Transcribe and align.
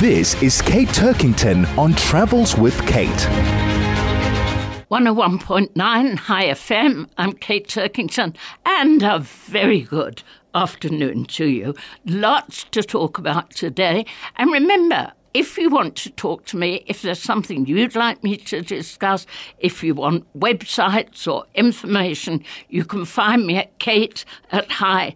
This 0.00 0.40
is 0.42 0.60
Kate 0.60 0.88
Turkington 0.88 1.66
on 1.78 1.94
Travels 1.94 2.54
with 2.54 2.78
Kate. 2.86 3.08
101.9 4.90 5.70
Chai 6.26 6.44
FM. 6.48 7.08
I'm 7.16 7.32
Kate 7.32 7.66
Turkington, 7.66 8.36
and 8.66 9.02
a 9.02 9.20
very 9.20 9.80
good 9.80 10.22
afternoon 10.54 11.24
to 11.24 11.46
you. 11.46 11.74
Lots 12.04 12.64
to 12.72 12.82
talk 12.82 13.16
about 13.16 13.52
today. 13.52 14.04
And 14.36 14.52
remember, 14.52 15.12
if 15.36 15.58
you 15.58 15.68
want 15.68 15.96
to 15.96 16.08
talk 16.10 16.46
to 16.46 16.56
me, 16.56 16.82
if 16.86 17.02
there's 17.02 17.20
something 17.22 17.66
you'd 17.66 17.94
like 17.94 18.24
me 18.24 18.38
to 18.38 18.62
discuss, 18.62 19.26
if 19.58 19.84
you 19.84 19.94
want 19.94 20.24
websites 20.38 21.30
or 21.30 21.44
information, 21.54 22.42
you 22.70 22.86
can 22.86 23.04
find 23.04 23.46
me 23.46 23.58
at 23.58 23.78
kate 23.78 24.24
at 24.50 24.70
chai.co.za. 24.70 25.14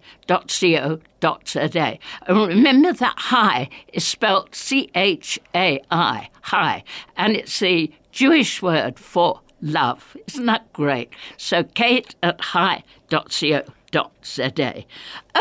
And 2.27 2.49
remember 2.49 2.93
that 2.93 3.17
Chai 3.17 3.71
is 3.95 4.05
spelled 4.07 4.55
C 4.55 4.91
H 4.95 5.39
A 5.55 5.81
I, 5.91 6.29
Chai, 6.45 6.85
and 7.17 7.35
it's 7.35 7.59
the 7.59 7.91
Jewish 8.13 8.61
word 8.61 8.99
for 8.99 9.41
love. 9.63 10.19
Isn't 10.27 10.45
that 10.45 10.71
great? 10.75 11.09
So 11.39 11.65
kate 11.65 12.15
at 12.23 12.43
chai.co.za. 12.43 12.85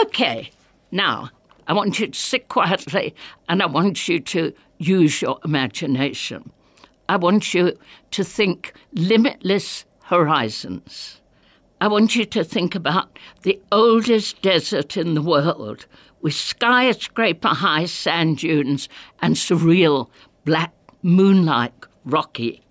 Okay, 0.02 0.52
now 0.90 1.32
I 1.68 1.74
want 1.74 2.00
you 2.00 2.08
to 2.08 2.18
sit 2.18 2.48
quietly 2.48 3.14
and 3.50 3.62
I 3.62 3.66
want 3.66 4.08
you 4.08 4.22
to 4.22 4.54
use 4.80 5.22
your 5.22 5.40
imagination. 5.46 6.52
I 7.08 7.18
want 7.18 7.54
you 7.54 7.78
to 8.12 8.24
think 8.24 8.74
limitless 8.94 9.86
horizons. 10.06 11.22
I 11.82 11.88
want 11.88 12.16
you 12.16 12.26
to 12.26 12.44
think 12.44 12.76
about 12.76 13.18
the 13.44 13.62
oldest 13.72 14.42
desert 14.42 14.98
in 14.98 15.14
the 15.14 15.22
world 15.22 15.86
with 16.22 16.34
skyscraper 16.34 17.50
high 17.50 17.86
sand 17.86 18.40
dunes 18.40 18.90
and 19.22 19.36
surreal 19.36 20.10
black 20.44 20.74
moonlight 21.02 21.74
rocky 22.04 22.62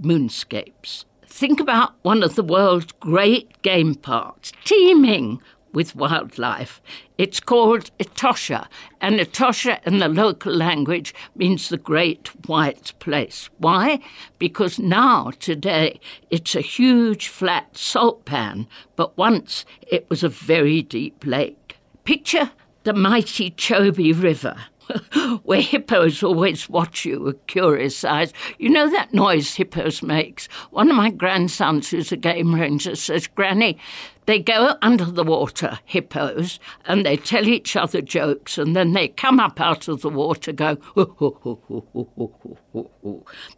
moonscapes. 0.00 1.04
Think 1.26 1.60
about 1.60 1.94
one 2.02 2.22
of 2.22 2.34
the 2.34 2.42
world's 2.42 2.92
great 2.92 3.62
game 3.62 3.94
parks, 3.94 4.52
teeming 4.64 5.40
with 5.72 5.96
wildlife. 5.96 6.80
It's 7.18 7.40
called 7.40 7.90
Etosha, 7.98 8.66
and 9.00 9.20
Etosha 9.20 9.78
in 9.86 9.98
the 9.98 10.08
local 10.08 10.52
language 10.52 11.14
means 11.34 11.68
the 11.68 11.76
great 11.76 12.28
white 12.46 12.92
place. 12.98 13.50
Why? 13.58 14.00
Because 14.38 14.78
now, 14.78 15.32
today, 15.38 16.00
it's 16.30 16.54
a 16.54 16.60
huge 16.60 17.28
flat 17.28 17.76
salt 17.76 18.24
pan, 18.24 18.66
but 18.96 19.16
once 19.18 19.64
it 19.86 20.08
was 20.08 20.22
a 20.22 20.28
very 20.28 20.82
deep 20.82 21.24
lake. 21.26 21.76
Picture 22.04 22.50
the 22.84 22.94
mighty 22.94 23.50
Chobe 23.50 24.22
River 24.22 24.56
where 25.42 25.60
hippos 25.60 26.22
always 26.22 26.68
watch 26.68 27.04
you 27.04 27.20
with 27.20 27.46
curious 27.46 28.04
eyes. 28.04 28.32
You 28.58 28.70
know 28.70 28.90
that 28.90 29.12
noise 29.12 29.54
hippos 29.54 30.02
makes? 30.02 30.46
One 30.70 30.90
of 30.90 30.96
my 30.96 31.10
grandsons, 31.10 31.90
who's 31.90 32.12
a 32.12 32.16
game 32.16 32.54
ranger, 32.54 32.94
says, 32.94 33.26
Granny, 33.26 33.78
they 34.26 34.40
go 34.40 34.76
under 34.82 35.04
the 35.04 35.24
water, 35.24 35.78
hippos, 35.84 36.58
and 36.84 37.06
they 37.06 37.16
tell 37.16 37.46
each 37.46 37.76
other 37.76 38.00
jokes, 38.02 38.58
and 38.58 38.76
then 38.76 38.92
they 38.92 39.08
come 39.08 39.40
up 39.40 39.60
out 39.60 39.88
of 39.88 40.02
the 40.02 40.10
water, 40.10 40.52
go, 40.52 40.76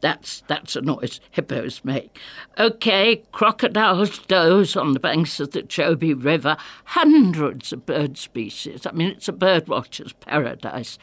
that's 0.00 0.42
that's 0.46 0.76
a 0.76 0.80
noise 0.80 1.20
hippos 1.30 1.84
make. 1.84 2.18
Okay, 2.58 3.22
crocodiles 3.32 4.18
doze 4.20 4.76
on 4.76 4.92
the 4.92 5.00
banks 5.00 5.40
of 5.40 5.52
the 5.52 5.62
Chobe 5.62 6.22
River, 6.22 6.56
hundreds 6.84 7.72
of 7.72 7.86
bird 7.86 8.18
species. 8.18 8.86
I 8.86 8.92
mean, 8.92 9.08
it's 9.08 9.28
a 9.28 9.32
bird 9.32 9.68
watcher's 9.68 10.12
paradise. 10.12 10.98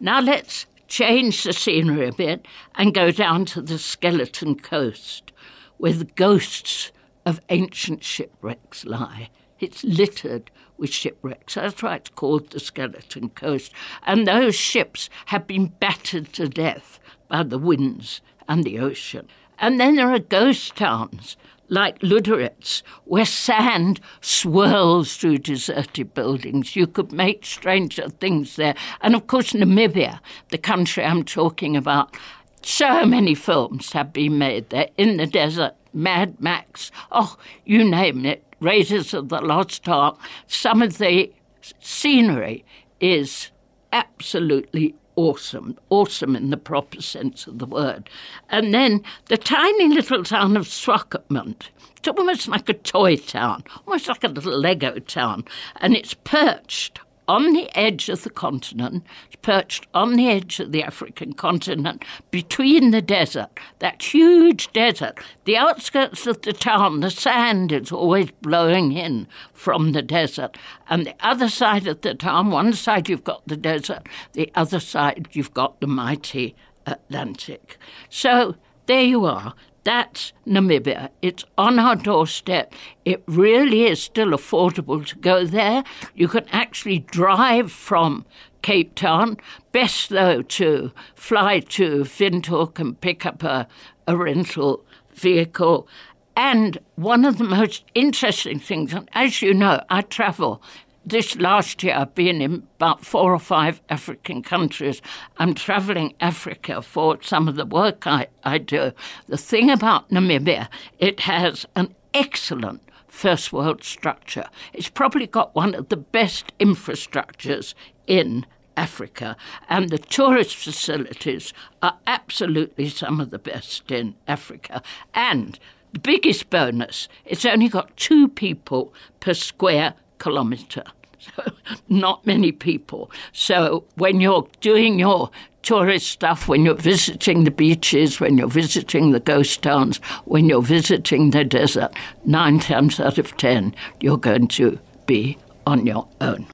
Now 0.00 0.20
let's 0.20 0.66
change 0.88 1.44
the 1.44 1.52
scenery 1.52 2.08
a 2.08 2.12
bit 2.12 2.46
and 2.74 2.94
go 2.94 3.10
down 3.10 3.44
to 3.46 3.62
the 3.62 3.78
Skeleton 3.78 4.56
Coast, 4.58 5.32
with 5.78 6.14
ghosts 6.14 6.90
of 7.30 7.40
ancient 7.48 8.02
shipwrecks 8.02 8.84
lie. 8.84 9.30
It's 9.60 9.84
littered 9.84 10.50
with 10.76 10.90
shipwrecks. 10.90 11.54
That's 11.54 11.80
why 11.80 11.96
it's 11.96 12.10
called 12.10 12.50
the 12.50 12.58
Skeleton 12.58 13.28
Coast. 13.30 13.72
And 14.04 14.26
those 14.26 14.56
ships 14.56 15.08
have 15.26 15.46
been 15.46 15.66
battered 15.66 16.32
to 16.34 16.48
death 16.48 16.98
by 17.28 17.44
the 17.44 17.58
winds 17.58 18.20
and 18.48 18.64
the 18.64 18.80
ocean. 18.80 19.28
And 19.60 19.78
then 19.78 19.94
there 19.94 20.10
are 20.10 20.18
ghost 20.18 20.74
towns 20.74 21.36
like 21.68 22.00
Luderitz, 22.00 22.82
where 23.04 23.24
sand 23.24 24.00
swirls 24.20 25.16
through 25.16 25.38
deserted 25.38 26.12
buildings. 26.14 26.74
You 26.74 26.88
could 26.88 27.12
make 27.12 27.46
stranger 27.46 28.08
things 28.08 28.56
there. 28.56 28.74
And 29.02 29.14
of 29.14 29.28
course, 29.28 29.52
Namibia, 29.52 30.18
the 30.48 30.58
country 30.58 31.04
I'm 31.04 31.22
talking 31.22 31.76
about, 31.76 32.16
so 32.62 33.06
many 33.06 33.36
films 33.36 33.92
have 33.92 34.12
been 34.12 34.36
made 34.36 34.70
there 34.70 34.88
in 34.96 35.16
the 35.16 35.26
desert 35.28 35.74
Mad 35.92 36.40
Max, 36.40 36.90
oh, 37.10 37.36
you 37.64 37.84
name 37.88 38.24
it, 38.24 38.44
Raiders 38.60 39.14
of 39.14 39.28
the 39.28 39.40
Lost 39.40 39.88
Ark. 39.88 40.18
Some 40.46 40.82
of 40.82 40.98
the 40.98 41.32
scenery 41.80 42.64
is 43.00 43.50
absolutely 43.92 44.94
awesome, 45.16 45.76
awesome 45.90 46.36
in 46.36 46.50
the 46.50 46.56
proper 46.56 47.02
sense 47.02 47.46
of 47.46 47.58
the 47.58 47.66
word. 47.66 48.08
And 48.48 48.72
then 48.72 49.02
the 49.26 49.36
tiny 49.36 49.88
little 49.88 50.22
town 50.22 50.56
of 50.56 50.66
Swakopmund. 50.66 51.68
It's 51.96 52.08
almost 52.08 52.48
like 52.48 52.68
a 52.68 52.74
toy 52.74 53.16
town, 53.16 53.64
almost 53.86 54.08
like 54.08 54.24
a 54.24 54.28
little 54.28 54.58
Lego 54.58 54.98
town, 55.00 55.44
and 55.80 55.94
it's 55.94 56.14
perched 56.14 57.00
on 57.30 57.52
the 57.52 57.70
edge 57.78 58.08
of 58.08 58.24
the 58.24 58.28
continent, 58.30 59.06
perched 59.40 59.86
on 59.94 60.16
the 60.16 60.28
edge 60.28 60.58
of 60.58 60.72
the 60.72 60.82
African 60.82 61.32
continent, 61.32 62.04
between 62.32 62.90
the 62.90 63.00
desert, 63.00 63.50
that 63.78 64.02
huge 64.02 64.72
desert. 64.72 65.20
The 65.44 65.56
outskirts 65.56 66.26
of 66.26 66.42
the 66.42 66.52
town, 66.52 66.98
the 66.98 67.10
sand 67.10 67.70
is 67.70 67.92
always 67.92 68.32
blowing 68.42 68.90
in 68.90 69.28
from 69.52 69.92
the 69.92 70.02
desert. 70.02 70.58
And 70.88 71.06
the 71.06 71.14
other 71.20 71.48
side 71.48 71.86
of 71.86 72.00
the 72.00 72.16
town, 72.16 72.50
one 72.50 72.72
side 72.72 73.08
you've 73.08 73.22
got 73.22 73.46
the 73.46 73.56
desert, 73.56 74.08
the 74.32 74.50
other 74.56 74.80
side 74.80 75.28
you've 75.30 75.54
got 75.54 75.80
the 75.80 75.86
mighty 75.86 76.56
Atlantic. 76.84 77.78
So 78.08 78.56
there 78.86 79.04
you 79.04 79.24
are. 79.24 79.54
That's 79.84 80.32
Namibia. 80.46 81.08
It's 81.22 81.44
on 81.56 81.78
our 81.78 81.96
doorstep. 81.96 82.74
It 83.04 83.22
really 83.26 83.84
is 83.84 84.02
still 84.02 84.30
affordable 84.30 85.06
to 85.06 85.16
go 85.16 85.46
there. 85.46 85.84
You 86.14 86.28
can 86.28 86.44
actually 86.52 87.00
drive 87.00 87.72
from 87.72 88.26
Cape 88.62 88.94
Town, 88.94 89.38
best 89.72 90.10
though 90.10 90.42
to 90.42 90.92
fly 91.14 91.60
to 91.60 92.02
Windhoek 92.02 92.78
and 92.78 93.00
pick 93.00 93.24
up 93.24 93.42
a, 93.42 93.66
a 94.06 94.16
rental 94.16 94.84
vehicle. 95.14 95.88
And 96.36 96.78
one 96.96 97.24
of 97.24 97.38
the 97.38 97.44
most 97.44 97.84
interesting 97.94 98.58
things, 98.58 98.92
and 98.92 99.08
as 99.12 99.42
you 99.42 99.54
know, 99.54 99.82
I 99.88 100.02
travel 100.02 100.62
this 101.04 101.36
last 101.36 101.82
year, 101.82 101.94
I've 101.94 102.14
been 102.14 102.40
in 102.40 102.66
about 102.76 103.04
four 103.04 103.32
or 103.32 103.38
five 103.38 103.80
African 103.88 104.42
countries. 104.42 105.00
I'm 105.38 105.54
traveling 105.54 106.14
Africa 106.20 106.82
for 106.82 107.18
some 107.22 107.48
of 107.48 107.56
the 107.56 107.66
work 107.66 108.06
I, 108.06 108.28
I 108.44 108.58
do. 108.58 108.92
The 109.26 109.36
thing 109.36 109.70
about 109.70 110.10
Namibia, 110.10 110.68
it 110.98 111.20
has 111.20 111.66
an 111.74 111.94
excellent 112.12 112.82
first 113.08 113.52
world 113.52 113.82
structure. 113.82 114.44
It's 114.72 114.88
probably 114.88 115.26
got 115.26 115.54
one 115.54 115.74
of 115.74 115.88
the 115.88 115.96
best 115.96 116.56
infrastructures 116.58 117.74
in 118.06 118.46
Africa, 118.76 119.36
and 119.68 119.90
the 119.90 119.98
tourist 119.98 120.56
facilities 120.56 121.52
are 121.82 121.98
absolutely 122.06 122.88
some 122.88 123.20
of 123.20 123.30
the 123.30 123.38
best 123.38 123.90
in 123.90 124.14
Africa. 124.28 124.82
And 125.12 125.58
the 125.92 125.98
biggest 125.98 126.50
bonus, 126.50 127.08
it's 127.24 127.44
only 127.44 127.68
got 127.68 127.96
two 127.96 128.28
people 128.28 128.94
per 129.18 129.34
square 129.34 129.94
kilometre. 130.20 130.84
So, 131.36 131.52
not 131.90 132.24
many 132.24 132.50
people. 132.50 133.10
So, 133.32 133.84
when 133.96 134.22
you're 134.22 134.48
doing 134.62 134.98
your 134.98 135.28
tourist 135.62 136.06
stuff, 136.06 136.48
when 136.48 136.64
you're 136.64 136.74
visiting 136.74 137.44
the 137.44 137.50
beaches, 137.50 138.20
when 138.20 138.38
you're 138.38 138.48
visiting 138.48 139.10
the 139.10 139.20
ghost 139.20 139.62
towns, 139.62 139.98
when 140.24 140.48
you're 140.48 140.62
visiting 140.62 141.30
the 141.30 141.44
desert, 141.44 141.92
nine 142.24 142.58
times 142.58 142.98
out 142.98 143.18
of 143.18 143.36
ten, 143.36 143.74
you're 144.00 144.16
going 144.16 144.48
to 144.48 144.78
be 145.04 145.36
on 145.66 145.86
your 145.86 146.08
own. 146.22 146.46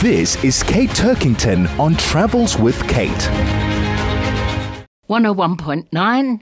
This 0.00 0.36
is 0.44 0.62
Kate 0.62 0.90
Turkington 0.90 1.66
on 1.78 1.96
Travels 1.96 2.58
with 2.58 2.86
Kate. 2.86 3.30
101.9 5.08 6.40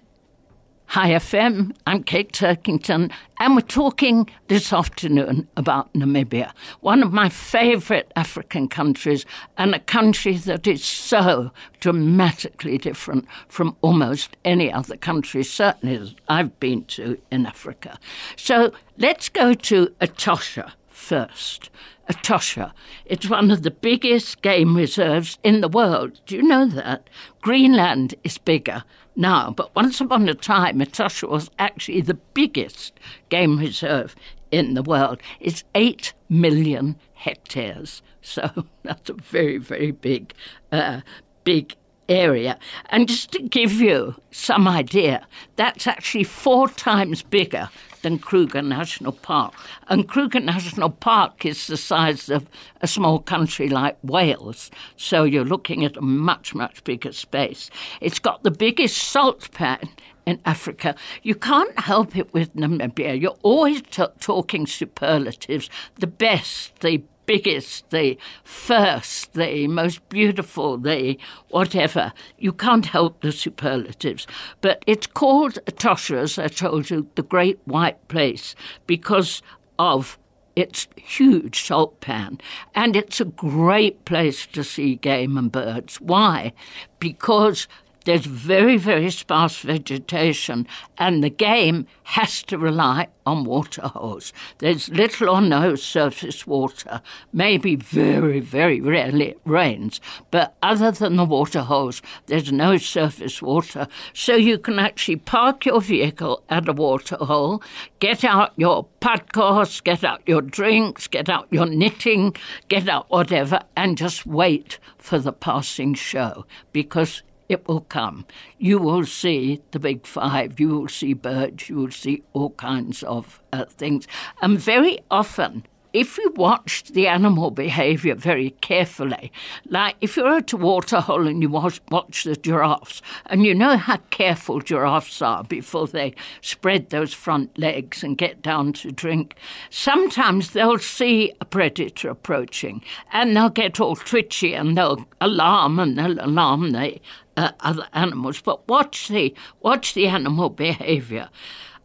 Chai 0.88 1.10
FM, 1.10 1.74
I'm 1.88 2.04
Kate 2.04 2.30
Turkington, 2.32 3.10
and 3.40 3.56
we're 3.56 3.62
talking 3.62 4.30
this 4.46 4.72
afternoon 4.72 5.48
about 5.56 5.92
Namibia, 5.92 6.52
one 6.82 7.02
of 7.02 7.12
my 7.12 7.28
favourite 7.28 8.12
African 8.14 8.68
countries, 8.68 9.26
and 9.58 9.74
a 9.74 9.80
country 9.80 10.36
that 10.36 10.68
is 10.68 10.84
so 10.84 11.50
dramatically 11.80 12.78
different 12.78 13.26
from 13.48 13.76
almost 13.80 14.36
any 14.44 14.72
other 14.72 14.96
country, 14.96 15.42
certainly 15.42 16.16
I've 16.28 16.60
been 16.60 16.84
to 16.84 17.20
in 17.28 17.44
Africa. 17.44 17.98
So 18.36 18.72
let's 18.96 19.28
go 19.28 19.52
to 19.52 19.86
Etosha 20.00 20.72
first. 20.88 21.70
Etosha. 22.08 22.72
It's 23.06 23.28
one 23.28 23.50
of 23.50 23.62
the 23.62 23.70
biggest 23.70 24.42
game 24.42 24.76
reserves 24.76 25.38
in 25.42 25.60
the 25.60 25.68
world. 25.68 26.20
Do 26.26 26.36
you 26.36 26.42
know 26.42 26.66
that? 26.66 27.08
Greenland 27.40 28.14
is 28.22 28.38
bigger 28.38 28.84
now, 29.16 29.50
but 29.50 29.74
once 29.74 30.00
upon 30.00 30.28
a 30.28 30.34
time, 30.34 30.80
Etosha 30.80 31.28
was 31.28 31.50
actually 31.58 32.00
the 32.00 32.14
biggest 32.14 32.98
game 33.28 33.58
reserve 33.58 34.14
in 34.50 34.74
the 34.74 34.82
world. 34.82 35.20
It's 35.40 35.64
8 35.74 36.12
million 36.28 36.96
hectares. 37.14 38.02
So 38.26 38.64
that's 38.82 39.10
a 39.10 39.12
very, 39.12 39.58
very 39.58 39.90
big, 39.90 40.32
uh, 40.72 41.02
big 41.44 41.76
area. 42.08 42.58
And 42.88 43.06
just 43.06 43.32
to 43.32 43.42
give 43.42 43.72
you 43.72 44.14
some 44.30 44.66
idea, 44.66 45.26
that's 45.56 45.86
actually 45.86 46.24
four 46.24 46.68
times 46.68 47.20
bigger 47.20 47.68
than 48.04 48.18
Kruger 48.18 48.62
National 48.62 49.12
Park. 49.12 49.54
And 49.88 50.06
Kruger 50.06 50.38
National 50.40 50.90
Park 50.90 51.44
is 51.44 51.66
the 51.66 51.76
size 51.76 52.28
of 52.28 52.48
a 52.80 52.86
small 52.86 53.18
country 53.18 53.68
like 53.68 53.96
Wales, 54.02 54.70
so 54.96 55.24
you're 55.24 55.44
looking 55.44 55.84
at 55.84 55.96
a 55.96 56.02
much, 56.02 56.54
much 56.54 56.84
bigger 56.84 57.12
space. 57.12 57.70
It's 58.00 58.18
got 58.18 58.42
the 58.42 58.50
biggest 58.50 58.98
salt 58.98 59.50
pan 59.52 59.88
in 60.26 60.38
Africa. 60.44 60.94
You 61.22 61.34
can't 61.34 61.78
help 61.80 62.16
it 62.16 62.32
with 62.32 62.54
Namibia. 62.54 63.20
You're 63.20 63.38
always 63.42 63.82
t- 63.82 64.04
talking 64.20 64.66
superlatives, 64.66 65.70
the 65.96 66.06
best, 66.06 66.78
the 66.80 67.02
biggest, 67.26 67.90
the 67.90 68.18
first, 68.42 69.34
the 69.34 69.66
most 69.68 70.08
beautiful, 70.08 70.78
the 70.78 71.18
whatever. 71.48 72.12
You 72.38 72.52
can't 72.52 72.86
help 72.86 73.20
the 73.20 73.32
superlatives. 73.32 74.26
But 74.60 74.82
it's 74.86 75.06
called 75.06 75.58
Etosha, 75.66 76.18
as 76.18 76.38
I 76.38 76.48
told 76.48 76.90
you, 76.90 77.08
the 77.14 77.22
Great 77.22 77.58
White 77.64 78.06
Place, 78.08 78.54
because 78.86 79.42
of 79.78 80.18
its 80.56 80.86
huge 80.96 81.64
salt 81.64 82.00
pan. 82.00 82.38
And 82.74 82.96
it's 82.96 83.20
a 83.20 83.24
great 83.24 84.04
place 84.04 84.46
to 84.46 84.62
see 84.62 84.94
game 84.94 85.36
and 85.36 85.50
birds. 85.50 86.00
Why? 86.00 86.52
Because 87.00 87.66
there's 88.04 88.26
very, 88.26 88.76
very 88.76 89.10
sparse 89.10 89.60
vegetation, 89.60 90.66
and 90.98 91.24
the 91.24 91.30
game 91.30 91.86
has 92.04 92.42
to 92.44 92.58
rely 92.58 93.08
on 93.24 93.44
water 93.44 93.88
holes. 93.88 94.32
There's 94.58 94.90
little 94.90 95.30
or 95.30 95.40
no 95.40 95.74
surface 95.74 96.46
water. 96.46 97.00
Maybe 97.32 97.76
very, 97.76 98.40
very 98.40 98.80
rarely 98.80 99.30
it 99.30 99.40
rains, 99.44 100.00
but 100.30 100.54
other 100.62 100.90
than 100.90 101.16
the 101.16 101.24
water 101.24 101.62
holes, 101.62 102.02
there's 102.26 102.52
no 102.52 102.76
surface 102.76 103.40
water. 103.40 103.88
So 104.12 104.34
you 104.34 104.58
can 104.58 104.78
actually 104.78 105.16
park 105.16 105.64
your 105.64 105.80
vehicle 105.80 106.44
at 106.50 106.68
a 106.68 106.72
water 106.72 107.16
hole, 107.16 107.62
get 108.00 108.22
out 108.22 108.52
your 108.56 108.86
padkos, 109.00 109.82
get 109.82 110.04
out 110.04 110.22
your 110.26 110.42
drinks, 110.42 111.06
get 111.06 111.28
out 111.30 111.48
your 111.50 111.66
knitting, 111.66 112.36
get 112.68 112.88
out 112.88 113.10
whatever, 113.10 113.60
and 113.76 113.96
just 113.96 114.26
wait 114.26 114.78
for 114.98 115.18
the 115.18 115.32
passing 115.32 115.94
show 115.94 116.44
because 116.72 117.22
it 117.48 117.66
will 117.68 117.80
come. 117.80 118.26
You 118.58 118.78
will 118.78 119.04
see 119.04 119.60
the 119.70 119.78
big 119.78 120.06
five, 120.06 120.58
you 120.58 120.68
will 120.68 120.88
see 120.88 121.14
birds, 121.14 121.68
you 121.68 121.76
will 121.76 121.90
see 121.90 122.22
all 122.32 122.50
kinds 122.50 123.02
of 123.02 123.42
uh, 123.52 123.64
things. 123.66 124.06
And 124.40 124.58
very 124.58 124.98
often, 125.10 125.66
if 125.94 126.18
you 126.18 126.32
watch 126.34 126.82
the 126.90 127.06
animal 127.06 127.52
behavior 127.52 128.16
very 128.16 128.50
carefully, 128.60 129.30
like 129.66 129.94
if 130.00 130.16
you're 130.16 130.38
at 130.38 130.52
a 130.52 130.56
waterhole 130.56 131.28
and 131.28 131.40
you 131.40 131.48
watch, 131.48 131.80
watch, 131.88 132.24
the 132.24 132.34
giraffes, 132.34 133.00
and 133.26 133.46
you 133.46 133.54
know 133.54 133.76
how 133.76 133.98
careful 134.10 134.60
giraffes 134.60 135.22
are 135.22 135.44
before 135.44 135.86
they 135.86 136.12
spread 136.40 136.90
those 136.90 137.14
front 137.14 137.56
legs 137.56 138.02
and 138.02 138.18
get 138.18 138.42
down 138.42 138.72
to 138.72 138.90
drink, 138.90 139.36
sometimes 139.70 140.50
they'll 140.50 140.78
see 140.78 141.32
a 141.40 141.44
predator 141.44 142.10
approaching 142.10 142.82
and 143.12 143.36
they'll 143.36 143.48
get 143.48 143.78
all 143.78 143.94
twitchy 143.94 144.52
and 144.52 144.76
they'll 144.76 145.06
alarm 145.20 145.78
and 145.78 145.96
they'll 145.96 146.18
alarm 146.18 146.72
the 146.72 146.98
uh, 147.36 147.52
other 147.60 147.86
animals. 147.92 148.40
But 148.40 148.66
watch 148.68 149.08
the 149.08 149.34
watch 149.60 149.94
the 149.94 150.06
animal 150.06 150.50
behavior. 150.50 151.28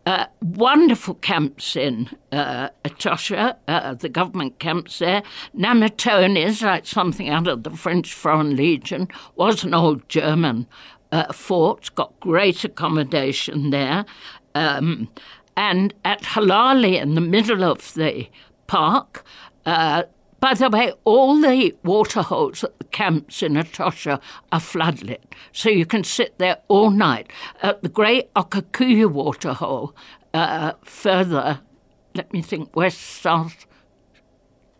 Uh, 0.06 0.26
wonderful 0.42 1.14
camps 1.16 1.76
in 1.76 2.10
uh, 2.32 2.70
uh, 2.84 3.94
the 3.94 4.10
government 4.12 4.58
camps 4.58 5.00
there. 5.00 5.22
Namutoni's, 5.56 6.64
like 6.64 6.88
something 6.88 7.30
out 7.30 7.48
of 7.48 7.64
the 7.64 7.70
French 7.70 8.14
Foreign 8.14 8.56
Legion, 8.56 9.08
was 9.36 9.64
an 9.64 9.74
old 9.76 10.08
German 10.10 10.66
uh, 11.12 11.32
fort, 11.32 11.94
got 11.96 12.20
great 12.20 12.64
accommodation 12.64 13.70
there. 13.70 14.06
Um, 14.56 15.10
and 15.56 15.94
at 16.06 16.22
Halali, 16.22 17.00
in 17.00 17.16
the 17.16 17.22
middle 17.22 17.64
of 17.64 17.94
the 17.94 18.30
park, 18.66 19.24
uh, 19.66 20.04
by 20.40 20.54
the 20.54 20.70
way, 20.70 20.94
all 21.04 21.40
the 21.42 21.76
water 21.84 22.22
holes 22.22 22.64
at 22.64 22.78
the 22.80 22.86
camps 22.86 23.44
in 23.44 23.54
Etosha 23.54 24.22
are 24.52 24.60
floodlit, 24.60 25.24
so 25.52 25.70
you 25.70 25.86
can 25.86 26.04
sit 26.04 26.38
there 26.40 26.58
all 26.68 26.92
night. 26.92 27.32
At 27.62 27.82
the 27.84 27.90
great 27.90 28.34
Okaukuejo 28.34 29.12
waterhole, 29.12 29.96
uh, 30.34 30.74
further, 30.84 31.62
let 32.16 32.32
me 32.32 32.42
think, 32.42 32.76
west, 32.76 33.00
south, 33.00 33.66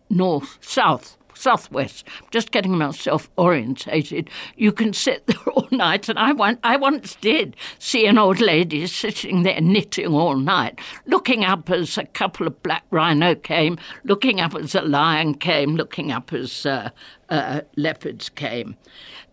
north, 0.08 0.58
south, 0.60 1.16
southwest, 1.40 2.06
just 2.30 2.50
getting 2.50 2.76
myself 2.76 3.30
orientated. 3.36 4.30
You 4.56 4.72
can 4.72 4.92
sit 4.92 5.26
there 5.26 5.36
all 5.54 5.68
night, 5.70 6.08
and 6.08 6.18
I, 6.18 6.32
want, 6.32 6.60
I 6.62 6.76
once 6.76 7.16
did 7.16 7.56
see 7.78 8.06
an 8.06 8.18
old 8.18 8.40
lady 8.40 8.86
sitting 8.86 9.42
there 9.42 9.60
knitting 9.60 10.14
all 10.14 10.36
night, 10.36 10.78
looking 11.06 11.44
up 11.44 11.70
as 11.70 11.96
a 11.96 12.04
couple 12.06 12.46
of 12.46 12.62
black 12.62 12.84
rhino 12.90 13.34
came, 13.34 13.78
looking 14.04 14.40
up 14.40 14.54
as 14.54 14.74
a 14.74 14.82
lion 14.82 15.34
came, 15.34 15.76
looking 15.76 16.12
up 16.12 16.32
as 16.32 16.66
uh, 16.66 16.90
uh, 17.28 17.62
leopards 17.76 18.28
came. 18.28 18.76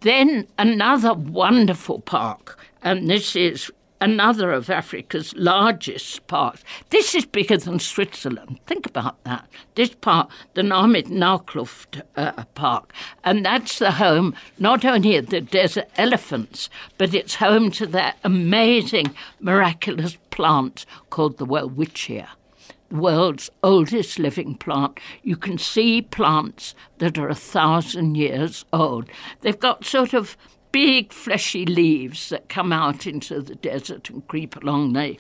Then 0.01 0.48
another 0.57 1.13
wonderful 1.13 2.00
park, 2.01 2.60
and 2.81 3.10
this 3.10 3.36
is 3.36 3.71
another 3.99 4.51
of 4.51 4.69
Africa's 4.69 5.33
largest 5.35 6.25
parks. 6.27 6.63
This 6.89 7.15
is 7.15 7.25
bigger 7.25 7.57
than 7.57 7.79
Switzerland. 7.79 8.59
Think 8.65 8.85
about 8.85 9.23
that. 9.23 9.47
This 9.75 9.94
park, 9.95 10.29
the 10.53 10.61
Namib 10.61 11.07
Naukluft 11.07 12.01
uh, 12.15 12.44
Park, 12.55 12.94
and 13.23 13.45
that's 13.45 13.79
the 13.79 13.91
home 13.91 14.35
not 14.59 14.85
only 14.85 15.15
of 15.15 15.27
the 15.27 15.41
desert 15.41 15.89
elephants, 15.97 16.69
but 16.97 17.13
it's 17.13 17.35
home 17.35 17.71
to 17.71 17.85
that 17.88 18.17
amazing, 18.23 19.15
miraculous 19.39 20.17
plant 20.31 20.85
called 21.09 21.38
the 21.38 21.45
welwitschia. 21.45 22.27
The 22.89 22.95
world's 22.95 23.50
oldest 23.63 24.17
living 24.17 24.55
plant. 24.55 25.00
You 25.21 25.35
can 25.35 25.57
see 25.57 26.01
plants 26.01 26.73
that 27.00 27.17
are 27.17 27.27
a 27.27 27.35
thousand 27.35 28.15
years 28.15 28.63
old. 28.71 29.09
They've 29.41 29.59
got 29.59 29.83
sort 29.83 30.13
of 30.13 30.38
big 30.77 31.12
fleshy 31.12 31.65
leaves 31.65 32.29
that 32.29 32.50
come 32.50 32.72
out 32.72 33.07
into 33.07 33.41
the 33.41 33.55
desert 33.55 34.12
and 34.12 34.27
creep 34.27 34.55
along 34.55 34.93
the 34.93 35.17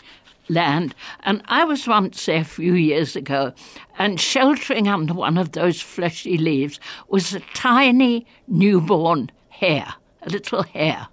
land. 0.49 0.93
And 1.21 1.41
I 1.47 1.63
was 1.63 1.87
once 1.87 2.23
there 2.27 2.41
a 2.41 2.43
few 2.43 2.75
years 2.75 3.15
ago, 3.15 3.53
and 3.97 4.19
sheltering 4.19 4.87
under 4.87 5.15
one 5.15 5.35
of 5.35 5.53
those 5.53 5.81
fleshy 5.81 6.37
leaves 6.37 6.79
was 7.07 7.33
a 7.33 7.39
tiny 7.55 8.27
newborn 8.47 9.31
hare, 9.49 9.95
a 10.21 10.29
little 10.29 10.61
hare. 10.61 11.07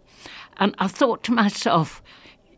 And 0.59 0.75
I 0.79 0.89
thought 0.89 1.25
to 1.25 1.33
myself, 1.33 2.03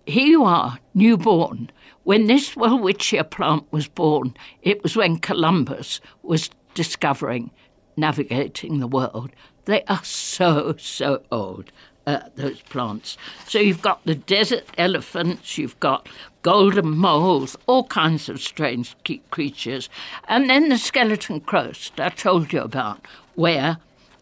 here 0.07 0.27
you 0.27 0.43
are, 0.43 0.81
newborn. 0.93 1.71
When 2.03 2.27
this 2.27 2.57
Welwitschia 2.57 3.31
plant 3.31 3.65
was 3.71 3.87
born, 3.87 4.35
it 4.61 4.83
was 4.83 4.97
when 4.97 5.19
Columbus 5.19 6.01
was 6.25 6.51
discovering, 6.75 7.53
navigating 7.97 8.81
the 8.81 8.89
world. 8.89 9.31
They 9.67 9.83
are 9.85 10.05
so, 10.05 10.75
so 10.79 11.23
old. 11.31 11.71
Uh, 12.07 12.21
those 12.37 12.63
plants. 12.63 13.19
So 13.49 13.59
you've 13.59 13.83
got 13.83 14.05
the 14.05 14.15
desert 14.15 14.67
elephants, 14.79 15.59
you've 15.59 15.79
got 15.81 16.09
golden 16.43 16.97
moles, 16.97 17.57
all 17.67 17.83
kinds 17.83 18.29
of 18.29 18.41
strange 18.41 18.95
creatures, 19.33 19.89
and 20.29 20.49
then 20.49 20.69
the 20.69 20.79
skeleton 20.79 21.41
coast 21.41 21.99
I 21.99 22.11
told 22.11 22.53
you 22.53 22.61
about, 22.61 23.05
where 23.35 23.79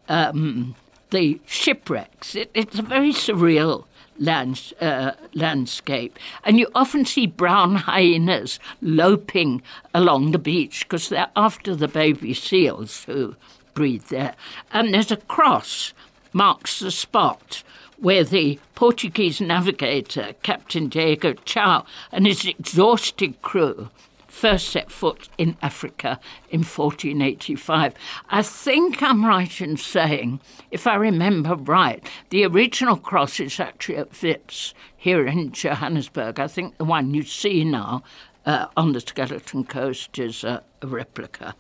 um, 0.09 0.75
the 1.11 1.39
shipwrecks. 1.45 2.35
It, 2.35 2.51
it's 2.55 2.79
a 2.79 2.83
very 2.83 3.13
surreal 3.13 3.85
land, 4.19 4.73
uh, 4.81 5.13
landscape, 5.35 6.19
and 6.43 6.59
you 6.59 6.69
often 6.75 7.05
see 7.05 7.27
brown 7.27 7.77
hyenas 7.77 8.59
loping 8.81 9.61
along 9.93 10.31
the 10.31 10.39
beach 10.39 10.87
because 10.87 11.11
they're 11.11 11.31
after 11.37 11.75
the 11.75 11.89
baby 11.89 12.33
seals 12.33 13.05
who 13.05 13.37
breed 13.75 14.03
there. 14.05 14.35
And 14.73 14.95
there's 14.95 15.13
a 15.13 15.17
cross 15.17 15.93
marks 16.33 16.81
the 16.81 16.91
spot 16.91 17.63
where 17.99 18.25
the 18.25 18.59
Portuguese 18.75 19.41
navigator, 19.41 20.35
Captain 20.43 20.89
Diego 20.89 21.35
Cão, 21.35 21.85
and 22.11 22.27
his 22.27 22.45
exhausted 22.45 23.41
crew 23.43 23.89
first 24.35 24.69
set 24.69 24.91
foot 24.91 25.29
in 25.39 25.57
Africa 25.63 26.19
in 26.51 26.61
1485. 26.61 27.95
I 28.29 28.43
think 28.43 29.01
I'm 29.01 29.25
right 29.25 29.61
in 29.61 29.77
saying, 29.77 30.41
if 30.73 30.89
I 30.89 30.97
remember 30.97 31.55
right, 31.55 32.05
the 32.31 32.45
original 32.45 32.97
cross 32.97 33.39
is 33.39 33.61
actually 33.61 33.97
at 33.97 34.21
Wits 34.21 34.75
here 34.97 35.27
in 35.27 35.53
Johannesburg. 35.53 36.41
I 36.41 36.49
think 36.49 36.77
the 36.77 36.85
one 36.85 37.15
you 37.15 37.23
see 37.23 37.65
now 37.65 38.03
uh, 38.45 38.67
on 38.77 38.93
the 38.93 39.01
Skeleton 39.01 39.65
Coast 39.65 40.19
is 40.19 40.43
a, 40.43 40.65
a 40.83 40.87
replica. 40.87 41.55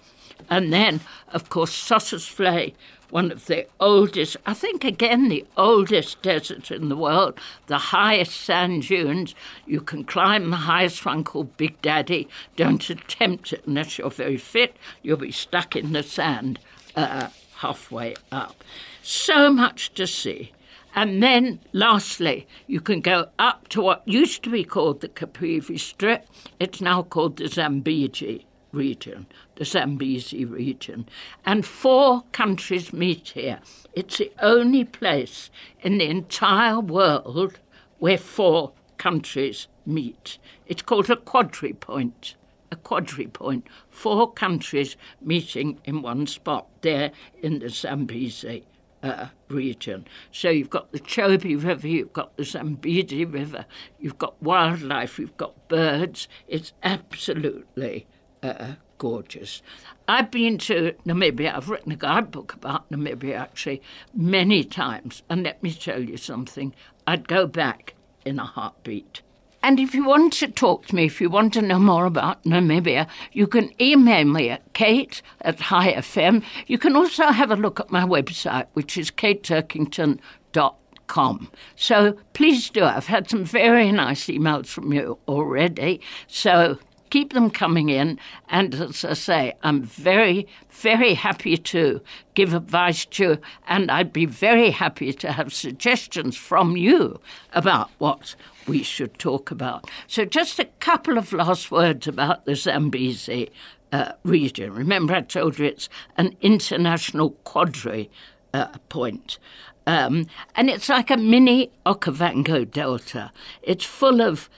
And 0.50 0.72
then, 0.72 1.00
of 1.32 1.48
course, 1.48 1.72
Sossusvlei, 1.72 2.74
one 3.10 3.30
of 3.30 3.46
the 3.46 3.66
oldest, 3.78 4.36
I 4.44 4.54
think 4.54 4.84
again, 4.84 5.28
the 5.28 5.46
oldest 5.56 6.20
desert 6.22 6.70
in 6.70 6.88
the 6.88 6.96
world, 6.96 7.38
the 7.66 7.78
highest 7.78 8.40
sand 8.40 8.82
dunes. 8.82 9.34
You 9.66 9.80
can 9.80 10.04
climb 10.04 10.50
the 10.50 10.56
highest 10.56 11.04
one 11.04 11.24
called 11.24 11.56
Big 11.56 11.80
Daddy. 11.80 12.28
Don't 12.56 12.88
attempt 12.90 13.52
it 13.52 13.62
unless 13.66 13.98
you're 13.98 14.10
very 14.10 14.36
fit. 14.36 14.76
You'll 15.02 15.16
be 15.16 15.30
stuck 15.30 15.76
in 15.76 15.92
the 15.92 16.02
sand 16.02 16.58
uh, 16.96 17.28
halfway 17.56 18.16
up. 18.32 18.64
So 19.02 19.52
much 19.52 19.94
to 19.94 20.06
see. 20.06 20.52
And 20.96 21.22
then, 21.22 21.60
lastly, 21.72 22.46
you 22.66 22.80
can 22.80 23.00
go 23.00 23.28
up 23.38 23.68
to 23.68 23.80
what 23.80 24.06
used 24.06 24.44
to 24.44 24.50
be 24.50 24.62
called 24.62 25.00
the 25.00 25.08
Caprivi 25.08 25.78
Strip. 25.78 26.26
It's 26.60 26.80
now 26.80 27.02
called 27.02 27.36
the 27.36 27.48
Zambezi 27.48 28.46
region, 28.75 29.26
the 29.57 29.64
Zambezi 29.64 30.45
region. 30.45 31.09
And 31.45 31.64
four 31.64 32.25
countries 32.33 32.93
meet 32.93 33.28
here. 33.28 33.61
It's 33.95 34.19
the 34.19 34.33
only 34.40 34.85
place 34.85 35.50
in 35.81 35.99
the 35.99 36.09
entire 36.09 36.81
world 36.81 37.59
where 37.99 38.19
four 38.19 38.73
countries 38.99 39.69
meet. 39.87 40.38
It's 40.66 40.83
called 40.83 41.11
a 41.11 41.16
quadripoint. 41.16 42.35
A 42.71 42.76
quadripoint. 42.76 43.62
Four 43.88 44.33
countries 44.33 44.97
meeting 45.21 45.81
in 45.85 46.02
one 46.02 46.26
spot 46.26 46.66
there 46.83 47.12
in 47.43 47.61
the 47.61 47.69
Zambezi 47.69 48.64
uh, 49.04 49.26
region. 49.49 50.07
So 50.33 50.49
you've 50.49 50.71
got 50.71 50.90
the 50.93 50.99
Chobe 50.99 51.62
River, 51.62 51.87
you've 51.87 52.14
got 52.14 52.37
the 52.37 52.45
Zambezi 52.45 53.25
River, 53.25 53.66
you've 54.00 54.19
got 54.19 54.43
wildlife, 54.43 55.19
you've 55.19 55.37
got 55.37 55.69
birds. 55.69 56.26
It's 56.49 56.73
absolutely 56.83 58.07
uh, 58.44 58.74
gorgeous. 58.98 59.62
I've 60.06 60.30
been 60.30 60.58
to 60.58 60.92
Namibia, 61.06 61.54
I've 61.54 61.70
written 61.70 61.92
a 61.92 61.96
guidebook 61.96 62.52
about 62.54 62.90
Namibia 62.90 63.38
actually 63.38 63.80
many 64.14 64.64
times, 64.64 65.22
and 65.28 65.42
let 65.42 65.62
me 65.62 65.72
tell 65.72 66.02
you 66.02 66.16
something, 66.16 66.74
I'd 67.06 67.28
go 67.28 67.46
back 67.46 67.94
in 68.24 68.38
a 68.38 68.44
heartbeat. 68.44 69.20
And 69.62 69.78
if 69.80 69.94
you 69.94 70.04
want 70.04 70.34
to 70.34 70.48
talk 70.48 70.84
to 70.86 70.94
me, 70.94 71.06
if 71.06 71.20
you 71.22 71.30
want 71.30 71.54
to 71.54 71.62
know 71.62 71.78
more 71.78 72.04
about 72.04 72.44
Namibia, 72.44 73.06
you 73.32 73.46
can 73.46 73.70
email 73.80 74.26
me 74.26 74.50
at 74.50 74.74
kate 74.74 75.22
at 75.40 75.58
Chai 75.58 75.94
FM. 75.94 76.44
You 76.66 76.76
can 76.76 76.94
also 76.94 77.28
have 77.28 77.50
a 77.50 77.56
look 77.56 77.80
at 77.80 77.90
my 77.90 78.04
website, 78.04 78.66
which 78.74 78.98
is 78.98 79.10
kateturkington.com. 79.10 81.50
So 81.76 82.18
please 82.34 82.68
do. 82.68 82.84
I've 82.84 83.06
had 83.06 83.30
some 83.30 83.44
very 83.44 83.90
nice 83.90 84.26
emails 84.26 84.66
from 84.66 84.92
you 84.92 85.16
already. 85.26 86.02
So 86.26 86.78
keep 87.14 87.33
them 87.33 87.49
coming 87.49 87.90
in. 87.90 88.18
And 88.49 88.75
as 88.75 89.04
I 89.04 89.12
say, 89.12 89.52
I'm 89.62 89.85
very, 89.85 90.49
very 90.68 91.14
happy 91.14 91.56
to 91.56 92.00
give 92.35 92.52
advice 92.52 93.04
to, 93.04 93.38
and 93.68 93.88
I'd 93.88 94.12
be 94.12 94.26
very 94.26 94.71
happy 94.71 95.12
to 95.12 95.30
have 95.30 95.54
suggestions 95.54 96.37
from 96.37 96.76
you 96.76 97.21
about 97.52 97.88
what 97.99 98.35
we 98.66 98.83
should 98.83 99.16
talk 99.16 99.52
about. 99.52 99.88
So, 100.09 100.25
just 100.25 100.59
a 100.59 100.64
couple 100.80 101.16
of 101.16 101.33
last 101.33 101.71
words 101.71 102.09
about 102.09 102.47
the 102.47 102.56
Zambezi 102.56 103.49
uh, 103.92 104.14
region. 104.25 104.75
Remember, 104.75 105.14
I 105.14 105.21
told 105.21 105.61
you 105.61 105.66
it's 105.66 105.88
an 106.16 106.35
international 106.40 107.30
quadri 107.44 108.11
uh, 108.52 108.76
point. 108.88 109.38
Um, 109.87 110.26
and 110.56 110.68
it's 110.68 110.88
like 110.88 111.12
a 111.12 111.16
mini 111.16 111.71
Okavango 111.87 112.68
Delta. 112.68 113.30
It's 113.62 113.85
full 113.85 114.21
of 114.21 114.50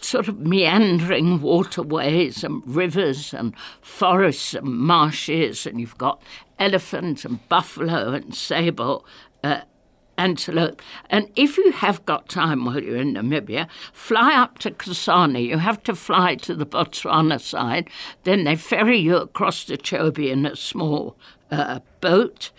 sort 0.00 0.28
of 0.28 0.38
meandering 0.40 1.40
waterways 1.40 2.44
and 2.44 2.62
rivers 2.66 3.34
and 3.34 3.54
forests 3.80 4.54
and 4.54 4.66
marshes, 4.66 5.66
and 5.66 5.80
you've 5.80 5.98
got 5.98 6.22
elephant 6.58 7.24
and 7.24 7.46
buffalo 7.48 8.12
and 8.12 8.34
sable. 8.34 9.04
Uh, 9.42 9.62
antelope. 10.18 10.82
And 11.10 11.30
if 11.36 11.56
you 11.56 11.72
have 11.72 12.04
got 12.06 12.28
time 12.28 12.64
while 12.64 12.82
you're 12.82 12.96
in 12.96 13.14
Namibia, 13.14 13.68
fly 13.92 14.34
up 14.34 14.58
to 14.58 14.70
Kasane. 14.70 15.44
You 15.44 15.58
have 15.58 15.82
to 15.84 15.94
fly 15.94 16.36
to 16.36 16.54
the 16.54 16.66
Botswana 16.66 17.40
side. 17.40 17.88
Then 18.24 18.44
they 18.44 18.56
ferry 18.56 18.98
you 18.98 19.16
across 19.16 19.64
the 19.64 19.76
Chobe 19.76 20.30
in 20.30 20.46
a 20.46 20.54
small 20.54 21.16
uh, 21.50 21.80
boat. 22.00 22.50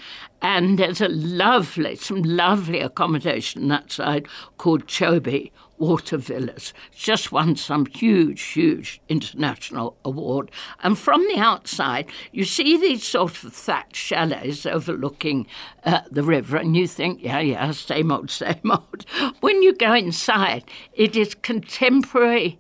And 0.41 0.77
there's 0.77 0.99
a 0.99 1.07
lovely, 1.07 1.95
some 1.95 2.21
lovely 2.21 2.81
accommodation 2.81 3.69
that 3.69 3.91
side 3.91 4.27
called 4.57 4.87
Chobe 4.87 5.51
Water 5.83 6.15
Villas. 6.15 6.73
Just 6.93 7.33
won 7.33 7.57
some 7.57 7.85
huge, 7.85 8.41
huge 8.41 9.01
international 9.09 9.97
award. 10.05 10.49
And 10.81 10.97
from 10.97 11.21
the 11.27 11.39
outside, 11.39 12.09
you 12.31 12.45
see 12.45 12.77
these 12.77 13.03
sort 13.03 13.43
of 13.43 13.53
thatched 13.53 13.97
chalets 13.97 14.65
overlooking 14.65 15.45
uh, 15.83 15.99
the 16.09 16.23
river, 16.23 16.55
and 16.55 16.77
you 16.77 16.87
think, 16.87 17.21
yeah, 17.21 17.39
yeah, 17.39 17.71
same 17.71 18.13
old, 18.13 18.31
same 18.43 18.71
old. 18.71 19.05
When 19.41 19.61
you 19.61 19.75
go 19.75 19.93
inside, 19.93 20.63
it 20.93 21.17
is 21.17 21.35
contemporary 21.35 22.57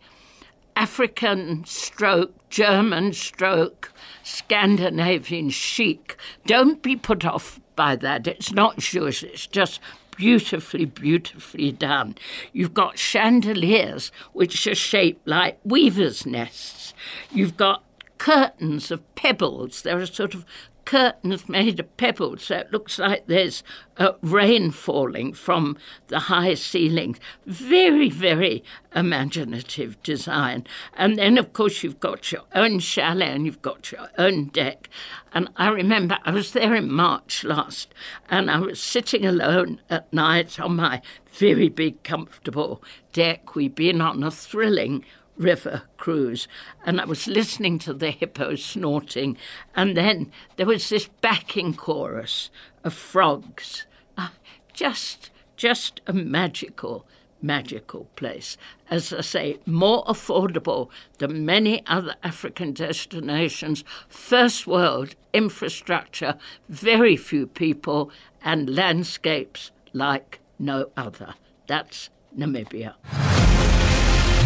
African 0.75 1.63
stroke, 1.63 2.33
German 2.49 3.13
stroke, 3.13 3.93
Scandinavian 4.23 5.49
chic. 5.49 6.17
Don't 6.45 6.81
be 6.81 6.97
put 6.97 7.23
off 7.23 7.61
by 7.77 7.95
that. 7.95 8.27
It's 8.27 8.51
not 8.51 8.79
Jewish, 8.79 9.23
it's 9.23 9.47
just 9.47 9.79
beautifully, 10.15 10.85
beautifully 10.85 11.71
done. 11.71 12.15
You've 12.51 12.73
got 12.73 12.97
chandeliers 12.97 14.11
which 14.33 14.65
are 14.67 14.75
shaped 14.75 15.27
like 15.27 15.59
weavers' 15.63 16.25
nests. 16.25 16.93
You've 17.31 17.57
got 17.57 17.83
curtains 18.17 18.91
of 18.91 19.15
pebbles. 19.15 19.81
There 19.81 19.97
are 19.97 20.01
a 20.01 20.07
sort 20.07 20.33
of 20.33 20.45
curtains 20.85 21.47
made 21.47 21.79
of 21.79 21.97
pebbles, 21.97 22.43
so 22.43 22.57
it 22.57 22.71
looks 22.71 22.99
like 22.99 23.27
there's 23.27 23.63
uh, 23.97 24.13
rain 24.21 24.71
falling 24.71 25.33
from 25.33 25.77
the 26.07 26.19
high 26.19 26.53
ceilings. 26.53 27.19
Very, 27.45 28.09
very 28.09 28.63
imaginative 28.95 30.01
design. 30.03 30.65
And 30.95 31.17
then, 31.17 31.37
of 31.37 31.53
course, 31.53 31.83
you've 31.83 31.99
got 31.99 32.31
your 32.31 32.43
own 32.53 32.79
chalet 32.79 33.31
and 33.31 33.45
you've 33.45 33.61
got 33.61 33.91
your 33.91 34.09
own 34.17 34.45
deck. 34.45 34.89
And 35.33 35.49
I 35.57 35.69
remember 35.69 36.17
I 36.25 36.31
was 36.31 36.53
there 36.53 36.75
in 36.75 36.91
March 36.91 37.43
last, 37.43 37.93
and 38.29 38.49
I 38.51 38.59
was 38.59 38.81
sitting 38.81 39.25
alone 39.25 39.81
at 39.89 40.11
night 40.13 40.59
on 40.59 40.75
my 40.75 41.01
very 41.31 41.69
big, 41.69 42.03
comfortable 42.03 42.83
deck. 43.11 43.55
We'd 43.55 43.75
been 43.75 44.01
on 44.01 44.23
a 44.23 44.31
thrilling 44.31 45.05
river 45.37 45.83
cruise, 45.97 46.47
and 46.85 46.99
I 46.99 47.05
was 47.05 47.27
listening 47.27 47.79
to 47.79 47.93
the 47.93 48.11
hippo 48.11 48.55
snorting, 48.55 49.37
and 49.75 49.97
then 49.97 50.31
there 50.57 50.65
was 50.65 50.89
this 50.89 51.09
backing 51.21 51.73
chorus 51.73 52.49
of 52.83 52.93
frogs. 52.93 53.85
Uh, 54.17 54.29
just, 54.73 55.31
just 55.55 56.01
a 56.07 56.13
magical, 56.13 57.05
magical 57.41 58.05
place. 58.15 58.57
As 58.89 59.11
I 59.13 59.21
say, 59.21 59.59
more 59.65 60.03
affordable 60.05 60.89
than 61.17 61.45
many 61.45 61.83
other 61.87 62.15
African 62.23 62.73
destinations. 62.73 63.83
First 64.07 64.65
world 64.67 65.15
infrastructure, 65.33 66.37
very 66.69 67.17
few 67.17 67.47
people, 67.47 68.11
and 68.43 68.73
landscapes 68.73 69.71
like 69.93 70.39
no 70.59 70.89
other. 70.95 71.35
That's 71.67 72.09
Namibia. 72.37 72.95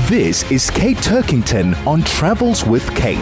This 0.07 0.49
is 0.49 0.71
Kate 0.71 0.95
Turkington 0.95 1.75
on 1.85 2.01
Travels 2.01 2.63
with 2.63 2.89
Kate. 2.95 3.17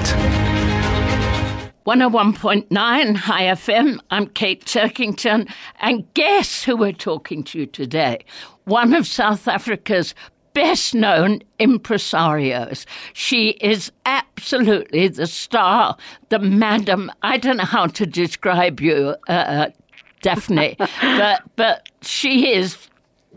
101.9 1.88 2.68
Chai 2.70 3.44
FM. 3.46 3.98
I'm 4.12 4.27
Kate 4.27 4.63
Turkington, 4.63 5.51
and 5.80 6.06
guess 6.13 6.63
who 6.63 6.77
we're 6.77 6.92
talking 6.92 7.44
to 7.46 7.65
today? 7.65 8.24
One 8.65 8.94
of 8.94 9.08
South 9.08 9.48
Africa's 9.48 10.13
best 10.54 10.94
known 10.94 11.42
impresarios. 11.60 12.86
She 13.13 13.58
is 13.62 13.92
absolutely 14.06 15.08
the 15.08 15.25
star, 15.25 15.98
the 16.30 16.38
madam. 16.38 17.12
I 17.24 17.38
don't 17.38 17.58
know 17.58 17.63
how 17.65 17.88
to 17.88 18.06
describe 18.06 18.80
you, 18.80 19.15
uh, 19.27 19.70
Daphne, 20.22 20.75
but 21.01 21.42
but 21.56 21.89
she 22.04 22.54
is 22.54 22.77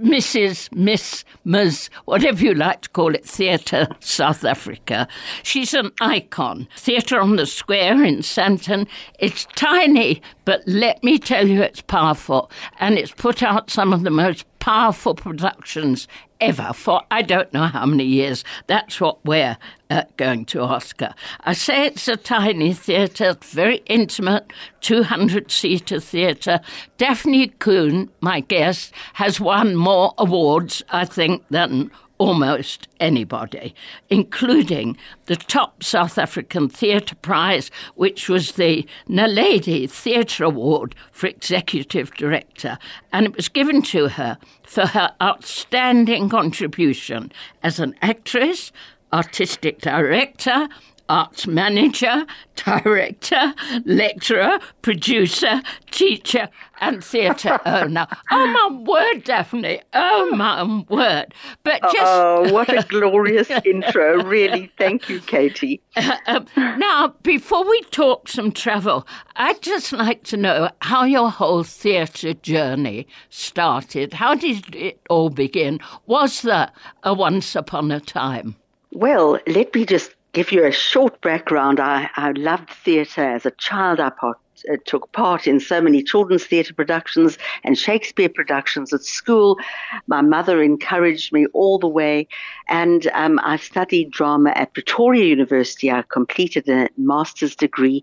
Mrs. 0.01 0.73
Miss 0.75 1.25
Ms. 1.45 1.91
whatever 2.05 2.45
you 2.45 2.55
like 2.55 2.83
to 2.83 2.89
call 2.91 3.15
it, 3.15 3.25
Theatre 3.25 3.89
South 4.01 4.45
Africa. 4.45 5.09
She's 5.43 5.75
an 5.75 5.93
icon. 6.01 6.69
Theatre 6.77 7.21
on 7.21 7.37
the 7.37 7.47
Square 7.47 8.05
in 8.05 8.17
Sandton. 8.19 8.87
It's 9.19 9.47
tiny, 9.57 10.23
but 10.45 10.63
let 10.67 11.03
me 11.03 11.19
tell 11.19 11.47
you, 11.47 11.63
it's 11.63 11.81
powerful. 11.81 12.51
And 12.79 12.99
it's 12.99 13.13
put 13.13 13.43
out 13.43 13.71
some 13.71 13.93
of 13.93 14.03
the 14.03 14.11
most 14.11 14.45
powerful 14.59 15.15
productions 15.15 16.09
ever 16.41 16.73
for 16.73 17.03
I 17.11 17.23
don't 17.23 17.53
know 17.53 17.67
how 17.67 17.87
many 17.87 18.05
years. 18.05 18.45
That's 18.67 19.01
what 19.01 19.25
we're 19.25 19.57
uh, 19.91 20.05
going 20.17 20.45
to 20.47 20.61
Oscar. 20.61 21.15
I 21.41 21.53
say 21.53 21.87
it's 21.87 22.09
a 22.09 22.17
tiny 22.17 22.73
theatre, 22.73 23.37
very 23.43 23.83
intimate, 23.87 24.53
200 24.81 25.51
seater 25.51 26.01
theatre. 26.01 26.61
Daphne 26.97 27.49
Kuhn, 27.49 28.11
my 28.21 28.41
guest, 28.41 28.93
has 29.15 29.41
won 29.41 29.77
more 29.77 30.15
awards, 30.19 30.83
I 30.91 31.05
think, 31.05 31.45
than 31.51 31.91
almost 32.19 32.89
anybody, 33.01 33.75
including 34.11 34.97
the 35.27 35.37
top 35.37 35.83
South 35.83 36.19
African 36.19 36.69
Theatre 36.69 37.15
Prize, 37.17 37.71
which 37.95 38.29
was 38.29 38.53
the 38.53 38.87
Naledi 39.09 39.89
Theatre 39.89 40.45
Award 40.45 40.95
for 41.13 41.29
Executive 41.29 42.13
Director, 42.15 42.79
and 43.13 43.27
it 43.27 43.37
was 43.37 43.49
given 43.49 43.83
to 43.83 44.09
her 44.09 44.39
for 44.65 44.87
her 44.87 45.15
outstanding 45.23 46.29
contribution 46.29 47.33
as 47.63 47.79
an 47.79 47.95
actress, 48.03 48.73
artistic 49.13 49.81
director, 49.81 50.69
arts 51.09 51.47
manager, 51.47 52.27
director, 52.57 53.55
lecturer, 53.85 54.59
producer, 54.83 55.63
teacher, 55.91 56.49
and 56.81 57.03
theatre 57.03 57.59
owner. 57.67 58.07
Oh 58.31 58.47
my 58.47 58.77
word, 58.79 59.25
Daphne! 59.25 59.81
Oh 59.95 60.31
my 60.35 60.85
word! 60.89 61.35
But 61.65 61.83
just 61.83 61.97
oh, 61.99 62.53
what 62.53 62.69
a 62.69 62.87
glorious 62.89 63.51
intro! 63.65 64.23
Really, 64.23 64.71
thank 64.79 65.09
you, 65.09 65.21
Katie. 65.21 65.81
Uh, 65.97 66.41
now, 66.57 67.15
before 67.23 67.69
we 67.69 67.81
talk 67.91 68.29
some 68.29 68.53
travel, 68.53 69.07
I'd 69.37 69.63
just 69.63 69.93
like 69.93 70.25
to 70.25 70.37
know 70.37 70.71
how 70.83 71.05
your 71.05 71.31
whole 71.31 71.65
theatre 71.65 72.35
journey 72.35 73.07
started. 73.31 74.15
How 74.15 74.35
did 74.35 74.75
it 74.75 75.01
all 75.09 75.31
begin? 75.31 75.81
Was 76.07 76.43
there 76.43 76.71
a 77.03 77.15
once 77.15 77.57
upon 77.57 77.91
a 77.91 78.01
time? 78.01 78.57
Well, 78.93 79.39
let 79.47 79.75
me 79.75 79.85
just 79.85 80.15
give 80.39 80.53
you 80.53 80.65
a 80.65 80.71
short 80.71 81.21
background, 81.21 81.81
I, 81.81 82.09
I 82.15 82.31
loved 82.31 82.71
theatre 82.71 83.25
as 83.25 83.45
a 83.45 83.51
child. 83.51 83.99
I 83.99 84.11
part, 84.11 84.39
uh, 84.71 84.77
took 84.85 85.11
part 85.13 85.47
in 85.47 85.61
so 85.61 85.81
many 85.81 86.03
children's 86.03 86.45
theatre 86.45 86.75
productions 86.75 87.39
and 87.65 87.79
Shakespeare 87.79 88.29
productions 88.29 88.93
at 88.93 89.03
school. 89.03 89.59
My 90.07 90.21
mother 90.21 90.63
encouraged 90.63 91.33
me 91.33 91.47
all 91.53 91.79
the 91.79 91.89
way, 91.89 92.29
and 92.69 93.07
um, 93.15 93.41
I 93.43 93.57
studied 93.57 94.11
drama 94.11 94.51
at 94.51 94.75
Pretoria 94.75 95.25
University. 95.25 95.91
I 95.91 96.03
completed 96.03 96.69
a 96.69 96.89
master's 96.97 97.57
degree, 97.57 98.03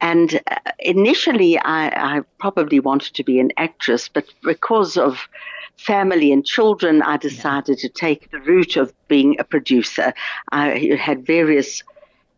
and 0.00 0.40
uh, 0.50 0.56
initially 0.78 1.58
I, 1.58 2.16
I 2.16 2.20
probably 2.38 2.80
wanted 2.80 3.14
to 3.14 3.24
be 3.24 3.40
an 3.40 3.52
actress, 3.56 4.08
but 4.08 4.26
because 4.42 4.96
of 4.96 5.28
family 5.76 6.32
and 6.32 6.44
children, 6.44 7.02
I 7.02 7.16
decided 7.16 7.78
yeah. 7.82 7.88
to 7.88 7.94
take 7.94 8.30
the 8.30 8.40
route 8.40 8.76
of 8.76 8.92
being 9.08 9.36
a 9.38 9.44
producer. 9.44 10.14
I 10.50 10.96
had 10.98 11.26
various 11.26 11.82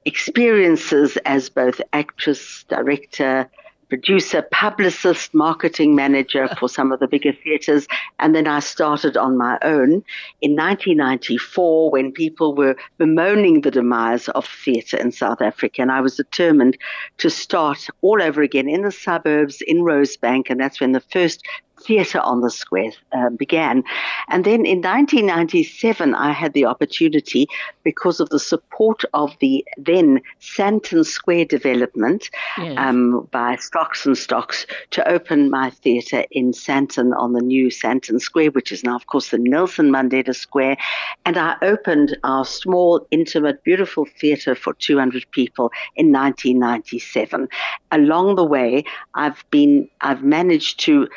experiences 0.04 1.16
as 1.24 1.48
both 1.48 1.80
actress, 1.92 2.64
director, 2.68 3.48
producer, 3.88 4.42
publicist, 4.50 5.34
marketing 5.34 5.94
manager 5.94 6.48
for 6.58 6.68
some 6.68 6.92
of 6.92 7.00
the 7.00 7.08
bigger 7.08 7.32
theatres. 7.32 7.86
And 8.18 8.34
then 8.34 8.46
I 8.46 8.60
started 8.60 9.16
on 9.16 9.36
my 9.36 9.58
own 9.62 10.04
in 10.40 10.56
1994 10.56 11.90
when 11.90 12.12
people 12.12 12.54
were 12.54 12.76
bemoaning 12.98 13.62
the 13.62 13.70
demise 13.70 14.28
of 14.30 14.46
theatre 14.46 14.96
in 14.96 15.12
South 15.12 15.40
Africa. 15.40 15.82
And 15.82 15.92
I 15.92 16.00
was 16.00 16.16
determined 16.16 16.76
to 17.18 17.30
start 17.30 17.86
all 18.02 18.22
over 18.22 18.42
again 18.42 18.68
in 18.68 18.82
the 18.82 18.92
suburbs, 18.92 19.60
in 19.62 19.78
Rosebank. 19.78 20.50
And 20.50 20.60
that's 20.60 20.80
when 20.80 20.92
the 20.92 21.00
first 21.00 21.44
theatre 21.80 22.20
on 22.20 22.40
the 22.40 22.50
square 22.50 22.92
uh, 23.12 23.30
began. 23.30 23.84
And 24.28 24.44
then 24.44 24.66
in 24.66 24.82
1997, 24.82 26.14
I 26.14 26.32
had 26.32 26.52
the 26.52 26.66
opportunity, 26.66 27.46
because 27.82 28.20
of 28.20 28.28
the 28.30 28.38
support 28.38 29.02
of 29.14 29.36
the 29.40 29.64
then 29.76 30.20
Sandton 30.40 31.04
Square 31.06 31.46
development 31.46 32.30
yes. 32.58 32.74
um, 32.76 33.28
by 33.30 33.56
Stocks 33.56 34.04
and 34.06 34.16
Stocks, 34.16 34.66
to 34.90 35.08
open 35.08 35.50
my 35.50 35.70
theatre 35.70 36.24
in 36.30 36.52
Sandton 36.52 37.16
on 37.16 37.32
the 37.32 37.40
new 37.40 37.68
Sandton 37.68 38.20
Square, 38.20 38.50
which 38.50 38.72
is 38.72 38.84
now, 38.84 38.96
of 38.96 39.06
course, 39.06 39.30
the 39.30 39.38
Nelson 39.38 39.90
Mandela 39.90 40.34
Square. 40.34 40.76
And 41.24 41.36
I 41.36 41.56
opened 41.62 42.16
our 42.24 42.44
small, 42.44 43.06
intimate, 43.10 43.62
beautiful 43.64 44.04
theatre 44.04 44.54
for 44.54 44.74
200 44.74 45.24
people 45.30 45.72
in 45.96 46.12
1997. 46.12 47.48
Along 47.90 48.36
the 48.36 48.44
way, 48.44 48.84
I've 49.14 49.44
been, 49.50 49.88
I've 50.00 50.22
managed 50.22 50.80
to 50.80 51.08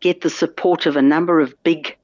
get 0.00 0.20
the 0.20 0.30
support 0.30 0.86
of 0.86 0.96
a 0.96 1.02
number 1.02 1.40
of 1.40 1.54
big 1.62 1.96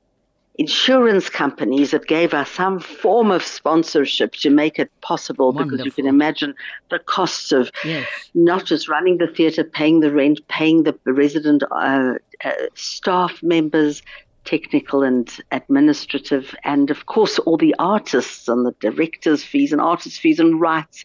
insurance 0.56 1.30
companies 1.30 1.92
that 1.92 2.06
gave 2.06 2.34
us 2.34 2.50
some 2.50 2.78
form 2.78 3.30
of 3.30 3.42
sponsorship 3.42 4.34
to 4.34 4.50
make 4.50 4.78
it 4.78 4.90
possible 5.00 5.52
Wonderful. 5.52 5.70
because 5.70 5.86
you 5.86 5.92
can 5.92 6.06
imagine 6.06 6.54
the 6.90 6.98
costs 6.98 7.52
of 7.52 7.70
yes. 7.84 8.06
not 8.34 8.66
just 8.66 8.88
running 8.88 9.16
the 9.18 9.26
theatre, 9.26 9.64
paying 9.64 10.00
the 10.00 10.12
rent, 10.12 10.40
paying 10.48 10.82
the 10.82 10.94
resident 11.06 11.62
uh, 11.70 12.14
uh, 12.44 12.52
staff 12.74 13.42
members, 13.42 14.02
technical 14.44 15.02
and 15.02 15.38
administrative, 15.50 16.54
and 16.64 16.90
of 16.90 17.06
course, 17.06 17.38
all 17.40 17.56
the 17.56 17.74
artists 17.78 18.48
and 18.48 18.66
the 18.66 18.72
directors' 18.80 19.44
fees 19.44 19.72
and 19.72 19.80
artists' 19.80 20.18
fees 20.18 20.40
and 20.40 20.60
rights. 20.60 21.04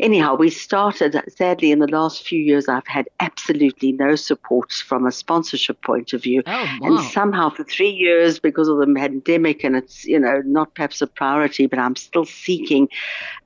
Anyhow, 0.00 0.34
we 0.34 0.50
started, 0.50 1.16
sadly, 1.36 1.70
in 1.70 1.78
the 1.78 1.86
last 1.86 2.26
few 2.26 2.40
years, 2.40 2.68
I've 2.68 2.86
had 2.86 3.08
absolutely 3.20 3.92
no 3.92 4.16
support 4.16 4.72
from 4.72 5.06
a 5.06 5.12
sponsorship 5.12 5.80
point 5.82 6.12
of 6.12 6.22
view. 6.22 6.42
Oh, 6.46 6.52
wow. 6.52 6.78
And 6.82 7.00
somehow, 7.10 7.50
for 7.50 7.64
three 7.64 7.90
years, 7.90 8.38
because 8.38 8.68
of 8.68 8.78
the 8.78 8.92
pandemic, 8.94 9.64
and 9.64 9.76
it's, 9.76 10.04
you 10.04 10.18
know, 10.18 10.42
not 10.44 10.74
perhaps 10.74 11.00
a 11.00 11.06
priority, 11.06 11.66
but 11.66 11.78
I'm 11.78 11.96
still 11.96 12.24
seeking 12.24 12.88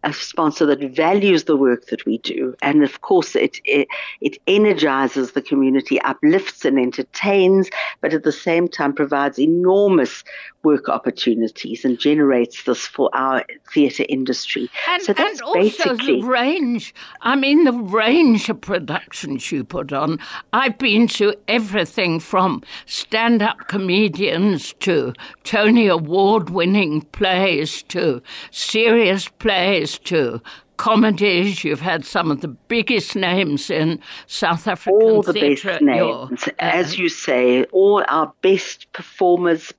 a 0.04 0.12
sponsor 0.12 0.64
that 0.66 0.80
values 0.94 1.44
the 1.44 1.56
work 1.56 1.86
that 1.86 2.06
we 2.06 2.18
do. 2.18 2.54
And 2.62 2.82
of 2.82 3.00
course, 3.02 3.36
it, 3.36 3.60
it, 3.64 3.88
it 4.20 4.38
energizes 4.46 5.32
the 5.32 5.42
community, 5.42 6.00
uplifts 6.00 6.64
and 6.64 6.78
entertains, 6.78 7.68
but 8.00 8.14
at 8.14 8.22
the 8.22 8.32
same 8.32 8.68
time 8.68 8.92
provides 8.92 9.27
enormous 9.36 10.22
work 10.62 10.88
opportunities 10.88 11.84
and 11.84 11.98
generates 11.98 12.62
this 12.62 12.86
for 12.86 13.10
our 13.14 13.44
theatre 13.72 14.04
industry. 14.08 14.70
And, 14.88 15.02
so 15.02 15.12
that's 15.12 15.40
and 15.40 15.42
also 15.42 15.58
basically, 15.58 16.20
the 16.20 16.26
range. 16.26 16.94
I 17.22 17.34
mean, 17.34 17.64
the 17.64 17.72
range 17.72 18.48
of 18.48 18.60
productions 18.60 19.50
you 19.50 19.64
put 19.64 19.92
on. 19.92 20.20
I've 20.52 20.78
been 20.78 21.08
to 21.08 21.34
everything 21.48 22.20
from 22.20 22.62
stand 22.86 23.42
up 23.42 23.68
comedians 23.68 24.74
to 24.80 25.12
Tony 25.42 25.88
Award 25.88 26.50
winning 26.50 27.02
plays 27.02 27.82
to 27.84 28.22
serious 28.50 29.28
plays 29.28 29.98
to 30.00 30.40
comedies. 30.78 31.62
You've 31.64 31.82
had 31.82 32.06
some 32.06 32.30
of 32.30 32.40
the 32.40 32.48
biggest 32.48 33.14
names 33.14 33.68
in 33.68 34.00
South 34.26 34.66
African 34.66 35.02
All 35.02 35.22
the 35.22 35.34
theatre. 35.34 35.72
best 35.72 35.82
names, 35.82 36.48
uh, 36.48 36.52
as 36.58 36.98
you 36.98 37.10
say, 37.10 37.64
all 37.64 38.02
our 38.08 38.32
best 38.40 38.90
performers, 38.92 39.74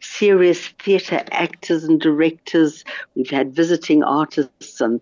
serious 0.00 0.68
theatre 0.82 1.24
actors 1.30 1.84
and 1.84 1.98
directors. 1.98 2.84
We've 3.14 3.30
had 3.30 3.54
visiting 3.54 4.02
artists 4.02 4.80
and 4.82 5.00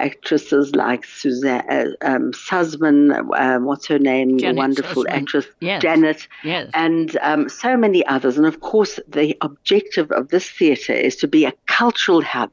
actresses 0.00 0.74
like 0.74 1.04
Suzanne 1.04 1.64
uh, 1.70 1.86
um, 2.02 2.32
Suzman, 2.32 3.12
uh, 3.12 3.58
what's 3.58 3.86
her 3.86 3.98
name, 3.98 4.38
Janet 4.38 4.56
wonderful 4.56 5.02
Suzman. 5.02 5.22
actress 5.22 5.46
yes. 5.60 5.82
Janet, 5.82 6.28
yes. 6.44 6.70
and 6.74 7.16
um, 7.22 7.48
so 7.48 7.76
many 7.76 8.04
others. 8.06 8.36
And 8.36 8.46
of 8.46 8.60
course, 8.60 8.98
the 9.08 9.36
objective 9.40 10.10
of 10.12 10.28
this 10.28 10.48
theatre 10.48 10.92
is 10.92 11.16
to 11.16 11.28
be 11.28 11.44
a 11.44 11.52
cultural 11.66 12.22
hub, 12.22 12.50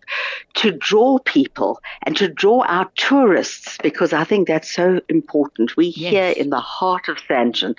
to 0.56 0.72
draw 0.72 1.20
people 1.20 1.82
and 2.04 2.16
to 2.18 2.28
draw 2.28 2.64
our 2.68 2.90
tourists, 2.96 3.78
because 3.82 4.14
I 4.14 4.24
think 4.24 4.48
that's 4.48 4.72
so 4.72 5.02
important. 5.10 5.78
We 5.78 5.88
yes. 5.88 6.12
here 6.12 6.44
in 6.44 6.50
the 6.50 6.60
heart 6.60 7.08
of 7.08 7.18
Sandton. 7.18 7.76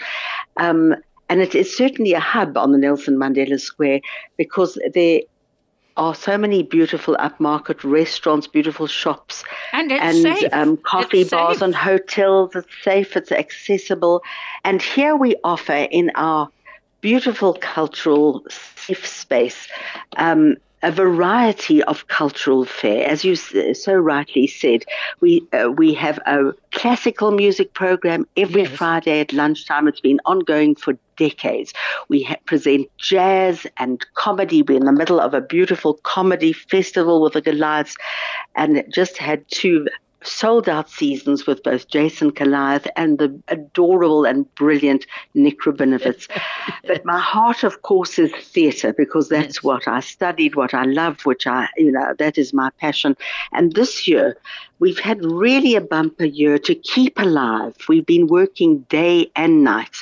Um, 0.57 0.95
and 1.29 1.41
it 1.41 1.55
is 1.55 1.77
certainly 1.77 2.13
a 2.13 2.21
hub 2.21 2.57
on 2.57 2.73
the 2.73 2.79
Nelson 2.79 3.17
Mandela 3.17 3.61
Square 3.61 4.01
because 4.37 4.79
there 4.95 5.21
are 5.97 6.15
so 6.15 6.37
many 6.37 6.63
beautiful 6.63 7.17
upmarket 7.19 7.83
restaurants, 7.83 8.47
beautiful 8.47 8.87
shops, 8.87 9.45
and, 9.73 9.91
and 9.93 10.27
um, 10.53 10.77
coffee 10.77 11.23
it's 11.23 11.31
bars 11.31 11.57
safe. 11.57 11.63
and 11.63 11.75
hotels. 11.75 12.55
It's 12.55 12.69
safe, 12.83 13.17
it's 13.17 13.33
accessible. 13.33 14.23
And 14.65 14.83
here 14.83 15.17
we 15.17 15.37
offer 15.45 15.73
in 15.91 16.11
our 16.15 16.49
beautiful 17.01 17.55
cultural 17.55 18.45
safe 18.49 19.07
space 19.07 19.69
um, 20.17 20.57
a 20.87 20.93
variety 20.93 21.83
of 21.83 22.07
cultural 22.07 22.65
fare. 22.65 23.09
As 23.09 23.25
you 23.25 23.35
so 23.35 23.93
rightly 23.93 24.47
said, 24.47 24.85
we 25.21 25.45
uh, 25.53 25.69
we 25.69 25.93
have 25.95 26.19
a 26.27 26.53
classical 26.71 27.33
music 27.33 27.75
program 27.75 28.25
every 28.37 28.63
yes. 28.63 28.77
Friday 28.77 29.19
at 29.19 29.33
lunchtime. 29.33 29.89
It's 29.89 30.01
been 30.01 30.21
ongoing 30.25 30.77
for 30.77 30.97
decades. 31.17 31.73
We 32.09 32.23
ha- 32.23 32.37
present 32.45 32.87
jazz 32.99 33.67
and 33.79 34.07
comedy. 34.15 34.63
We're 34.63 34.77
in 34.77 34.85
the 34.85 34.93
middle 34.93 35.19
of 35.19 35.35
a 35.35 35.41
beautiful 35.41 35.95
comedy 36.05 36.53
festival 36.53 37.21
with 37.21 37.33
the 37.33 37.41
Goliaths, 37.41 37.97
and 38.55 38.85
just 38.89 39.19
had 39.19 39.45
two 39.49 39.89
sold 40.27 40.69
out 40.69 40.91
seasons 40.91 41.47
with 41.47 41.63
both 41.63 41.89
Jason 41.89 42.31
Goliath 42.31 42.87
and 42.97 43.19
the 43.19 43.41
adorable 43.49 44.25
and 44.25 44.53
brilliant 44.55 45.07
Nick 45.35 45.61
Rabinowitz. 45.61 46.29
but 46.87 47.05
my 47.05 47.19
heart, 47.19 47.65
of 47.65 47.83
course, 47.83 48.19
is 48.19 48.33
theatre 48.33 48.93
because 48.93 49.29
that's 49.29 49.63
what 49.63 49.87
I 49.89 50.01
studied, 50.01 50.55
what 50.57 50.75
I 50.75 50.85
love, 50.85 51.23
which 51.27 51.47
I, 51.47 51.69
you 51.77 51.93
know, 51.93 52.15
that 52.19 52.39
is 52.39 52.53
my 52.53 52.71
passion. 52.79 53.17
And 53.53 53.75
this 53.75 54.07
year, 54.09 54.37
we've 54.79 54.99
had 54.99 55.25
really 55.25 55.75
a 55.75 55.81
bumper 55.81 56.25
year 56.25 56.59
to 56.61 56.75
keep 56.75 57.19
alive. 57.19 57.77
We've 57.89 58.07
been 58.07 58.27
working 58.27 58.81
day 58.89 59.31
and 59.37 59.65
night 59.65 59.97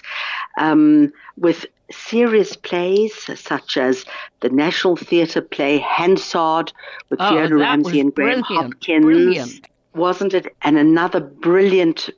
um, 0.59 1.13
with 1.37 1.67
serious 1.91 2.57
plays 2.57 3.15
such 3.39 3.77
as 3.77 4.05
the 4.41 4.49
National 4.49 4.97
Theatre 4.97 5.43
play 5.43 5.79
Hansard 5.79 6.73
with 7.11 7.21
Oh, 7.21 7.29
Fiona 7.31 7.57
Ramsey 7.57 8.01
and 8.01 8.15
Graham 8.15 8.41
brilliant, 8.43 8.75
Hopkins. 8.75 9.05
brilliant. 9.05 9.69
Wasn't 9.94 10.35
it? 10.35 10.54
And 10.62 10.76
another 10.78 11.20
brilliant 11.20 12.11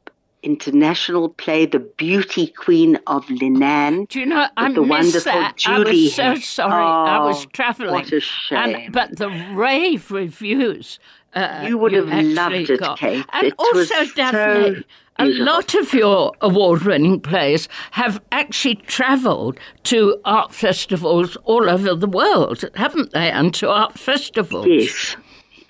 international 0.42 1.28
play, 1.30 1.66
The 1.66 1.80
Beauty 1.80 2.46
Queen 2.46 2.98
of 3.06 3.26
Leenane. 3.26 4.08
Do 4.08 4.20
you 4.20 4.26
know, 4.26 4.46
I 4.56 4.72
the 4.72 4.82
missed 4.82 5.24
that. 5.24 5.54
I 5.66 5.78
was 5.80 6.14
so 6.14 6.34
sorry. 6.36 6.72
I 6.84 7.18
was 7.26 7.44
Oh, 7.44 7.48
travelling. 7.52 7.92
what 7.92 8.12
a 8.12 8.20
shame. 8.20 8.74
And, 8.76 8.92
but 8.92 9.16
the 9.18 9.28
rave 9.54 10.10
reviews. 10.10 10.98
Uh, 11.34 11.64
You 11.66 11.76
would 11.78 11.92
have 11.92 12.08
loved 12.08 12.70
it, 12.70 12.80
got. 12.80 12.98
Kate. 12.98 13.24
And 13.32 13.48
It 13.48 13.54
also, 13.58 14.04
so 14.04 14.76
a 15.18 15.26
lot 15.26 15.74
of 15.74 15.92
your 15.92 16.32
award 16.40 16.82
winning 16.82 17.20
plays 17.20 17.68
have 17.92 18.22
actually 18.32 18.76
travelled 18.76 19.58
to 19.84 20.18
art 20.24 20.54
festivals 20.54 21.36
all 21.44 21.68
over 21.68 21.94
the 21.94 22.06
world, 22.06 22.64
haven't 22.74 23.12
they? 23.12 23.30
And 23.30 23.52
to 23.54 23.68
art 23.68 23.98
festivals. 23.98 24.66
Yes, 24.66 25.16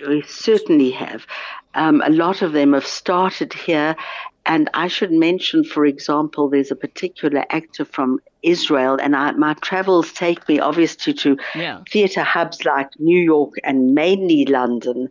we 0.06 0.22
certainly 0.22 0.90
have. 0.90 1.26
Um, 1.76 2.02
a 2.04 2.10
lot 2.10 2.42
of 2.42 2.52
them 2.52 2.72
have 2.72 2.86
started 2.86 3.52
here. 3.52 3.94
And 4.46 4.70
I 4.74 4.86
should 4.86 5.10
mention, 5.10 5.64
for 5.64 5.84
example, 5.84 6.48
there's 6.48 6.70
a 6.70 6.76
particular 6.76 7.44
actor 7.50 7.84
from 7.84 8.20
Israel, 8.42 8.96
and 9.02 9.16
I, 9.16 9.32
my 9.32 9.54
travels 9.54 10.12
take 10.12 10.48
me 10.48 10.60
obviously 10.60 11.14
to 11.14 11.36
Yeah. 11.54 11.80
theatre 11.90 12.22
hubs 12.22 12.64
like 12.64 12.88
New 12.98 13.20
York 13.34 13.54
and 13.64 13.92
mainly 13.94 14.46
London, 14.46 15.08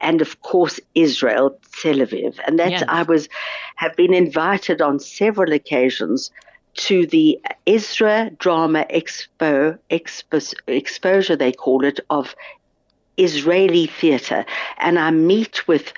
and 0.00 0.20
of 0.20 0.40
course 0.40 0.78
Israel, 0.94 1.58
Tel 1.82 1.96
Aviv. 1.96 2.38
And 2.46 2.60
that's 2.60 2.82
Yes. 2.82 2.84
I 2.88 3.02
was 3.02 3.28
have 3.74 3.96
been 3.96 4.14
invited 4.14 4.80
on 4.80 5.00
several 5.00 5.52
occasions 5.52 6.30
to 6.86 7.06
the 7.06 7.40
Ezra 7.66 8.30
Drama 8.38 8.86
Expo, 8.90 9.78
Expo 9.90 10.54
exposure 10.68 11.36
they 11.36 11.52
call 11.52 11.84
it 11.84 11.98
of 12.10 12.36
Israeli 13.16 13.86
theatre, 13.86 14.44
and 14.78 14.98
I 14.98 15.10
meet 15.10 15.66
with 15.68 15.92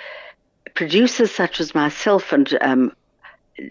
producers 0.74 1.30
such 1.30 1.60
as 1.60 1.74
myself 1.74 2.32
and 2.32 2.56
um, 2.60 2.92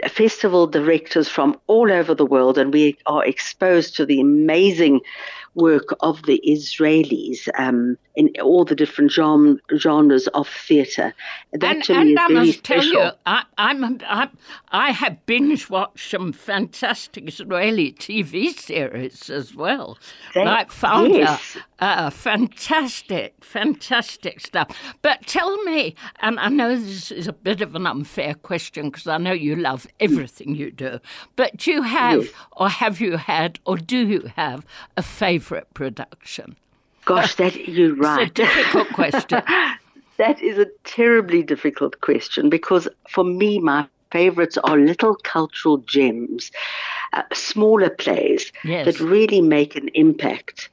festival 0.10 0.67
directors 0.67 1.29
from 1.29 1.57
all 1.67 1.91
over 1.91 2.13
the 2.13 2.25
world, 2.25 2.57
and 2.57 2.73
we 2.73 2.97
are 3.05 3.25
exposed 3.25 3.95
to 3.95 4.05
the 4.05 4.19
amazing 4.19 5.01
work 5.58 5.96
of 6.02 6.24
the 6.24 6.41
Israelis 6.48 7.50
um, 7.58 7.98
in 8.15 8.32
all 8.41 8.63
the 8.63 8.76
different 8.76 9.12
genre, 9.12 9.58
genres 9.78 10.28
of 10.30 10.48
theatre. 10.48 11.13
That 11.54 11.89
and, 11.89 12.10
and 12.10 12.20
I 12.20 12.28
must 12.30 12.63
tell 12.63 12.84
you, 12.84 13.10
I, 13.26 13.43
I'm, 13.58 14.00
I, 14.08 14.30
I 14.72 14.91
have 14.91 15.26
binge 15.26 15.70
watched 15.70 16.10
some 16.12 16.32
fantastic 16.32 17.28
Israeli 17.28 17.91
TV 17.93 18.58
series 18.58 19.30
as 19.30 19.54
well, 19.56 19.98
Thank- 20.34 20.46
like 20.48 20.70
Fauda. 20.70 21.17
yes. 21.17 21.58
Uh, 21.80 22.10
fantastic, 22.10 23.36
fantastic 23.43 24.39
stuff. 24.39 24.67
But 25.04 25.28
tell 25.28 25.62
me, 25.63 25.93
and 26.22 26.39
I 26.39 26.50
know 26.50 26.76
this 26.76 27.12
is 27.12 27.28
a 27.28 27.34
bit 27.34 27.62
of 27.62 27.76
an 27.76 27.86
unfair 27.86 28.34
question 28.34 28.89
because 28.89 29.06
I 29.06 29.17
know 29.17 29.32
you 29.32 29.56
love 29.56 29.86
everything 30.00 30.56
you 30.56 30.72
do, 30.72 31.00
but 31.36 31.58
do 31.58 31.72
you 31.72 31.82
have, 31.84 32.24
Yes. 32.26 32.34
or 32.54 32.70
have 32.70 33.00
you 33.00 33.17
had, 33.17 33.60
or 33.65 33.78
do 33.78 33.98
you 34.08 34.32
have 34.36 34.65
a 34.96 35.04
favourite 35.04 35.46
production? 35.73 36.55
Gosh, 37.05 37.36
that 37.36 37.55
you're 37.67 37.95
right. 37.95 38.29
It's 38.38 38.39
a 38.39 38.43
difficult 38.43 38.89
question. 38.93 39.41
That 40.17 40.41
is 40.41 40.57
a 40.57 40.65
terribly 40.83 41.43
difficult 41.43 42.01
question 42.01 42.49
because 42.49 42.88
for 43.07 43.23
me, 43.23 43.60
my 43.60 43.88
favorites 44.12 44.57
are 44.63 44.75
little 44.75 45.13
cultural 45.23 45.77
gems, 45.77 46.49
uh, 47.13 47.21
smaller 47.33 47.91
plays 47.91 48.51
Yes. 48.63 48.86
that 48.86 48.99
really 48.99 49.41
make 49.41 49.75
an 49.75 49.89
impact. 49.93 50.69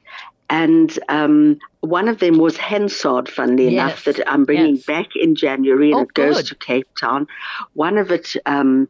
And 0.48 0.98
um, 1.10 1.58
one 1.80 2.08
of 2.08 2.20
them 2.20 2.38
was 2.38 2.56
Hansard, 2.56 3.28
funnily 3.28 3.68
enough, 3.76 4.04
that 4.04 4.18
I'm 4.26 4.44
bringing 4.44 4.76
yes. 4.76 4.86
back 4.86 5.08
in 5.14 5.34
January 5.34 5.90
and 5.90 6.00
Oh, 6.00 6.02
it 6.04 6.14
goes 6.14 6.36
good. 6.36 6.46
to 6.46 6.54
Cape 6.54 6.88
Town. 6.98 7.26
One 7.74 7.98
of 7.98 8.10
it, 8.10 8.34
um, 8.46 8.88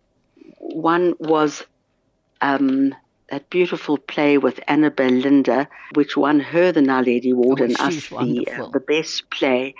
one 0.58 1.14
was 1.18 1.64
um, 2.40 2.94
that 3.34 3.50
beautiful 3.50 3.98
play 3.98 4.38
with 4.38 4.60
Annabel 4.68 5.10
Linder, 5.10 5.68
which 5.94 6.16
won 6.16 6.38
her 6.38 6.70
the 6.70 6.80
Naledi 6.80 7.32
Award 7.32 7.60
Oh, 7.60 7.64
and 7.64 7.80
us 7.80 8.08
the, 8.08 8.46
uh, 8.48 8.68
the 8.68 8.78
best 8.78 9.28
play. 9.30 9.74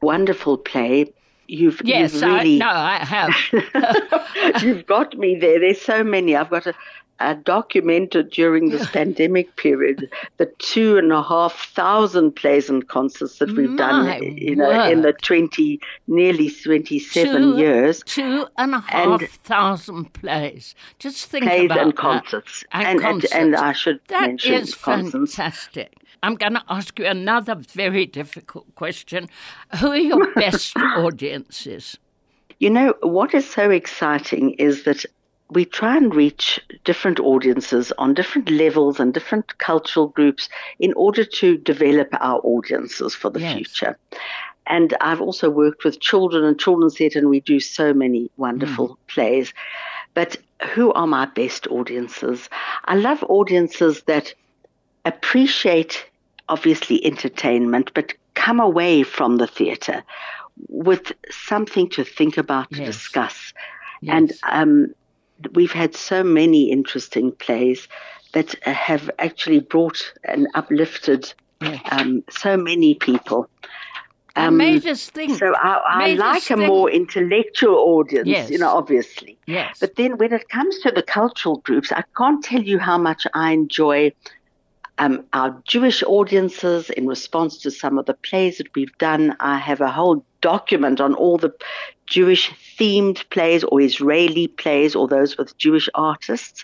Wonderful 0.00 0.56
play. 0.56 1.12
You've, 1.46 1.82
Yes, 1.84 2.14
you've 2.14 2.22
really 2.22 2.62
I, 2.62 2.64
no, 2.64 2.70
I 2.70 3.04
have. 3.04 4.62
You've 4.62 4.86
got 4.86 5.18
me 5.18 5.36
there. 5.38 5.60
There's 5.60 5.82
so 5.82 6.02
many. 6.02 6.34
I've 6.34 6.48
got 6.48 6.66
a, 6.66 6.74
a 7.20 7.34
documented 7.34 8.30
during 8.30 8.70
this 8.70 8.88
pandemic 8.98 9.54
period 9.56 10.10
the 10.38 10.46
two 10.58 10.96
and 10.98 11.12
a 11.12 11.22
half 11.22 11.66
thousand 11.72 12.32
plays 12.32 12.68
and 12.68 12.88
concerts 12.88 13.38
that 13.38 13.50
we've 13.52 13.70
My 13.70 13.76
done, 13.76 14.36
you 14.36 14.56
know, 14.56 14.84
in 14.88 15.02
the 15.02 15.12
twenty, 15.12 15.80
nearly 16.08 16.50
twenty-seven 16.50 17.42
Two- 17.42 17.56
years. 17.58 18.02
Two 18.04 18.46
and 18.58 18.74
a 18.74 18.80
half 18.80 19.22
thousand 19.44 20.12
plays. 20.12 20.74
Just 20.98 21.26
think 21.26 21.44
Plays 21.44 21.66
about 21.66 21.78
and 21.78 21.92
that. 21.92 21.96
concerts. 21.96 22.64
And, 22.72 22.86
And- 22.86 22.90
and- 22.96 23.02
concerts. 23.02 23.32
and 23.32 23.56
I 23.56 23.72
should 23.72 24.00
That 24.08 24.20
mention 24.22 24.54
is 24.54 24.74
concerts. 24.74 25.34
fantastic. 25.34 25.94
I'm 26.22 26.34
going 26.36 26.54
to 26.54 26.62
ask 26.68 26.98
you 26.98 27.04
another 27.06 27.54
very 27.54 28.06
difficult 28.06 28.74
question. 28.76 29.28
Who 29.80 29.88
are 29.88 29.96
your 29.96 30.32
best 30.34 30.74
audiences? 30.76 31.98
You 32.60 32.70
know, 32.70 32.94
what 33.02 33.34
is 33.34 33.48
so 33.48 33.70
exciting 33.70 34.50
is 34.54 34.84
that 34.84 35.04
we 35.50 35.64
try 35.64 35.96
and 35.96 36.14
reach 36.14 36.58
different 36.84 37.20
audiences 37.20 37.92
on 37.98 38.14
different 38.14 38.50
levels 38.50 38.98
and 38.98 39.12
different 39.12 39.58
cultural 39.58 40.08
groups 40.08 40.48
in 40.78 40.92
order 40.94 41.24
to 41.24 41.58
develop 41.58 42.08
our 42.20 42.40
audiences 42.40 43.14
for 43.14 43.30
the 43.30 43.40
Yes. 43.40 43.54
future. 43.54 43.98
And 44.66 44.94
I've 45.00 45.20
also 45.20 45.50
worked 45.50 45.84
with 45.84 46.00
children 46.00 46.44
and 46.44 46.58
children's 46.58 46.96
theatre, 46.96 47.18
and 47.18 47.28
we 47.28 47.40
do 47.40 47.60
so 47.60 47.92
many 47.92 48.30
wonderful 48.38 48.88
Mm. 48.88 48.96
plays. 49.08 49.52
But 50.14 50.36
who 50.74 50.92
are 50.94 51.06
my 51.06 51.26
best 51.26 51.66
audiences? 51.66 52.48
I 52.86 52.94
love 52.96 53.22
audiences 53.28 54.02
that 54.06 54.32
appreciate, 55.04 56.06
obviously, 56.48 57.04
entertainment, 57.04 57.90
but 57.94 58.14
come 58.34 58.60
away 58.60 59.02
from 59.02 59.36
the 59.36 59.46
theatre 59.46 60.02
with 60.68 61.12
something 61.30 61.88
to 61.90 62.04
think 62.04 62.38
about, 62.38 62.70
to 62.72 62.78
Yes. 62.78 62.86
discuss. 62.86 63.52
Yes. 64.00 64.14
And 64.16 64.32
um, 64.50 64.94
we've 65.52 65.72
had 65.72 65.94
so 65.94 66.22
many 66.22 66.70
interesting 66.70 67.32
plays 67.32 67.88
that 68.32 68.54
have 68.64 69.10
actually 69.18 69.60
brought 69.60 70.12
and 70.24 70.48
uplifted 70.54 71.32
um, 71.90 72.22
so 72.30 72.56
many 72.56 72.94
people. 72.94 73.48
Um, 74.36 74.56
made 74.56 74.84
us 74.86 75.08
think. 75.10 75.38
so 75.38 75.54
I, 75.54 75.80
I 75.86 76.14
like 76.14 76.42
a 76.50 76.56
think. 76.56 76.66
more 76.66 76.90
intellectual 76.90 77.76
audience, 77.76 78.26
Yes. 78.26 78.50
you 78.50 78.58
know, 78.58 78.68
obviously. 78.76 79.38
Yes. 79.46 79.76
But 79.78 79.94
then 79.94 80.18
when 80.18 80.32
it 80.32 80.48
comes 80.48 80.80
to 80.80 80.90
the 80.90 81.02
cultural 81.04 81.58
groups, 81.58 81.92
I 81.92 82.02
can't 82.16 82.42
tell 82.42 82.60
you 82.60 82.80
how 82.80 82.98
much 82.98 83.26
I 83.32 83.52
enjoy 83.52 84.12
um, 84.98 85.24
our 85.32 85.62
Jewish 85.68 86.02
audiences 86.02 86.90
in 86.90 87.06
response 87.06 87.58
to 87.58 87.70
some 87.70 87.96
of 87.96 88.06
the 88.06 88.14
plays 88.14 88.58
that 88.58 88.74
we've 88.74 88.96
done. 88.98 89.36
I 89.38 89.58
have 89.58 89.80
a 89.80 89.90
whole 89.90 90.24
document 90.44 91.00
on 91.00 91.14
all 91.14 91.38
the 91.38 91.52
Jewish 92.06 92.50
themed 92.78 93.18
plays 93.30 93.64
or 93.64 93.80
Israeli 93.80 94.46
plays 94.48 94.94
or 94.94 95.08
those 95.08 95.38
with 95.38 95.56
Jewish 95.56 95.88
artists. 95.94 96.62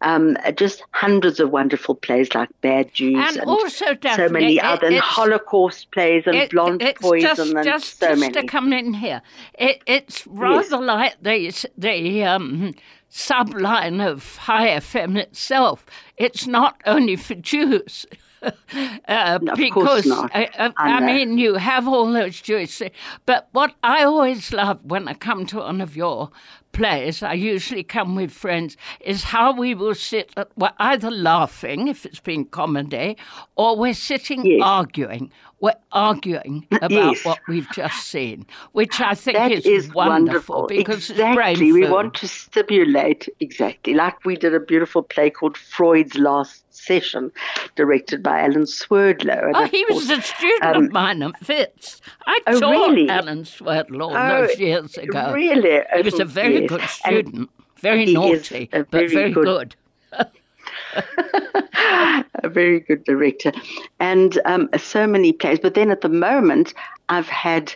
Um, 0.00 0.36
just 0.54 0.84
hundreds 0.92 1.40
of 1.40 1.50
wonderful 1.50 1.96
plays 1.96 2.32
like 2.36 2.48
Bad 2.60 2.94
Jews 2.94 3.16
And 3.18 3.40
also, 3.48 3.86
so 4.14 4.28
many 4.28 4.58
it- 4.58 4.64
other 4.64 4.86
it's- 4.86 5.02
Holocaust 5.02 5.90
plays 5.90 6.22
and 6.26 6.36
It- 6.36 6.50
Blonde 6.52 6.82
Poison 7.00 7.20
just, 7.36 7.40
and 7.40 7.64
just, 7.64 7.98
so 7.98 8.08
just 8.10 8.20
many. 8.20 8.32
to 8.34 8.46
come 8.46 8.72
in 8.72 8.94
here. 8.94 9.22
It, 9.58 9.82
it's 9.86 10.24
rather 10.26 10.78
like 10.78 11.14
the 11.20 11.38
the 11.76 12.22
um, 12.24 12.74
subline 13.10 13.98
of 14.06 14.38
Chai 14.46 14.68
FM 14.68 15.16
itself. 15.18 15.84
It's 16.16 16.46
not 16.46 16.80
only 16.86 17.16
for 17.16 17.34
Jews. 17.34 18.06
uh, 19.08 19.38
No, 19.42 19.54
because 19.54 20.10
uh, 20.10 20.28
I 20.32 20.72
I 20.76 21.00
mean, 21.00 21.38
you 21.38 21.54
have 21.54 21.88
all 21.88 22.10
those 22.12 22.40
Jewish. 22.40 22.82
But 23.24 23.48
what 23.52 23.74
I 23.82 24.04
always 24.04 24.52
love 24.52 24.84
when 24.84 25.08
I 25.08 25.14
come 25.14 25.46
to 25.46 25.58
one 25.58 25.80
of 25.80 25.96
your 25.96 26.30
plays, 26.76 27.22
I 27.22 27.32
usually 27.32 27.82
come 27.82 28.14
with 28.14 28.30
friends, 28.30 28.76
is 29.00 29.24
how 29.24 29.52
we 29.56 29.74
will 29.74 29.94
sit, 29.94 30.30
at, 30.36 30.48
we're 30.56 30.72
either 30.78 31.10
laughing 31.10 31.88
if 31.88 32.04
it's 32.04 32.20
been 32.20 32.44
comedy, 32.44 33.16
or 33.56 33.76
we're 33.76 33.94
sitting 33.94 34.44
Yes. 34.44 34.60
arguing. 34.62 35.30
We're 35.58 35.72
arguing 35.92 36.66
about 36.72 36.90
Yes. 36.90 37.24
what 37.24 37.38
we've 37.48 37.68
just 37.72 38.06
seen, 38.08 38.44
which 38.72 39.00
I 39.00 39.14
think 39.14 39.38
That 39.38 39.52
is, 39.52 39.64
is 39.64 39.94
wonderful, 39.94 40.56
wonderful. 40.62 40.66
because 40.68 41.08
exactly. 41.08 41.72
we 41.72 41.88
want 41.88 42.12
to 42.16 42.28
stimulate 42.28 43.26
exactly 43.40 43.94
like 43.94 44.22
we 44.26 44.36
did 44.36 44.54
a 44.54 44.60
beautiful 44.60 45.02
play 45.02 45.30
called 45.30 45.56
Freud's 45.56 46.18
Last 46.18 46.62
Session, 46.74 47.32
directed 47.74 48.22
by 48.22 48.40
Alan 48.42 48.66
Swerdlow. 48.66 49.52
Oh, 49.54 49.64
he 49.64 49.82
was 49.88 50.10
a 50.10 50.20
student 50.20 50.76
um, 50.76 50.84
of 50.84 50.92
mine 50.92 51.22
at 51.22 51.48
Wits. 51.48 52.02
I 52.26 52.38
Oh, 52.48 52.60
taught 52.60 52.90
really? 52.90 53.08
Alan 53.08 53.46
Swerdlow 53.46 54.10
Oh, 54.14 54.46
those 54.46 54.58
years 54.58 54.98
ago. 54.98 55.32
really? 55.32 55.80
He 55.96 56.02
was 56.02 56.20
a 56.20 56.24
Oh, 56.24 56.26
very 56.66 56.78
good 56.78 56.80
And 56.80 56.90
student, 56.90 57.50
very 57.80 58.06
naughty, 58.06 58.68
a 58.72 58.78
but 58.80 58.90
very 58.90 59.06
very 59.08 59.32
good- 59.32 59.44
good. 59.44 59.76
a 62.42 62.48
very 62.48 62.80
good 62.80 63.04
director, 63.04 63.52
and 64.00 64.38
um, 64.44 64.68
so 64.78 65.06
many 65.06 65.32
plays. 65.32 65.58
But 65.58 65.74
then 65.74 65.90
at 65.90 66.00
the 66.00 66.08
moment, 66.08 66.74
I've 67.08 67.28
had 67.28 67.74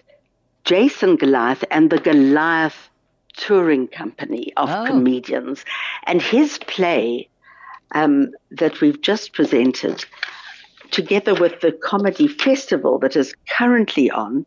Jason 0.65 1.17
Goliath 1.17 1.65
and 1.71 1.91
the 1.91 1.99
Goliath 1.99 2.89
touring 3.37 3.89
company 3.89 4.53
of 4.57 4.69
Oh. 4.71 4.85
comedians, 4.87 5.65
and 6.07 6.21
his 6.23 6.59
play 6.59 7.29
um, 7.95 8.31
that 8.51 8.81
we've 8.81 9.01
just 9.01 9.33
presented, 9.33 10.05
together 10.91 11.35
with 11.35 11.61
the 11.61 11.73
comedy 11.73 12.29
festival 12.29 12.99
that 13.01 13.17
is 13.17 13.35
currently 13.49 14.11
on, 14.11 14.47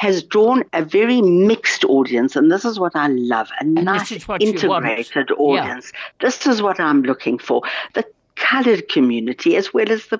has 0.00 0.22
drawn 0.22 0.64
a 0.72 0.82
very 0.82 1.20
mixed 1.20 1.84
audience, 1.84 2.34
and 2.34 2.50
this 2.50 2.64
is 2.64 2.80
what 2.80 2.96
I 2.96 3.08
love 3.08 3.50
a 3.60 3.64
this 3.64 3.84
nice 3.84 4.10
is 4.12 4.26
what 4.26 4.40
you 4.40 4.54
want. 4.66 4.86
integrated 4.86 5.28
Yeah. 5.28 5.36
audience. 5.36 5.92
This 6.20 6.46
is 6.46 6.62
what 6.62 6.80
I'm 6.80 7.02
looking 7.02 7.36
for 7.38 7.60
the 7.92 8.06
colored 8.34 8.88
community 8.88 9.56
as 9.56 9.74
well 9.74 9.92
as 9.92 10.06
the 10.06 10.18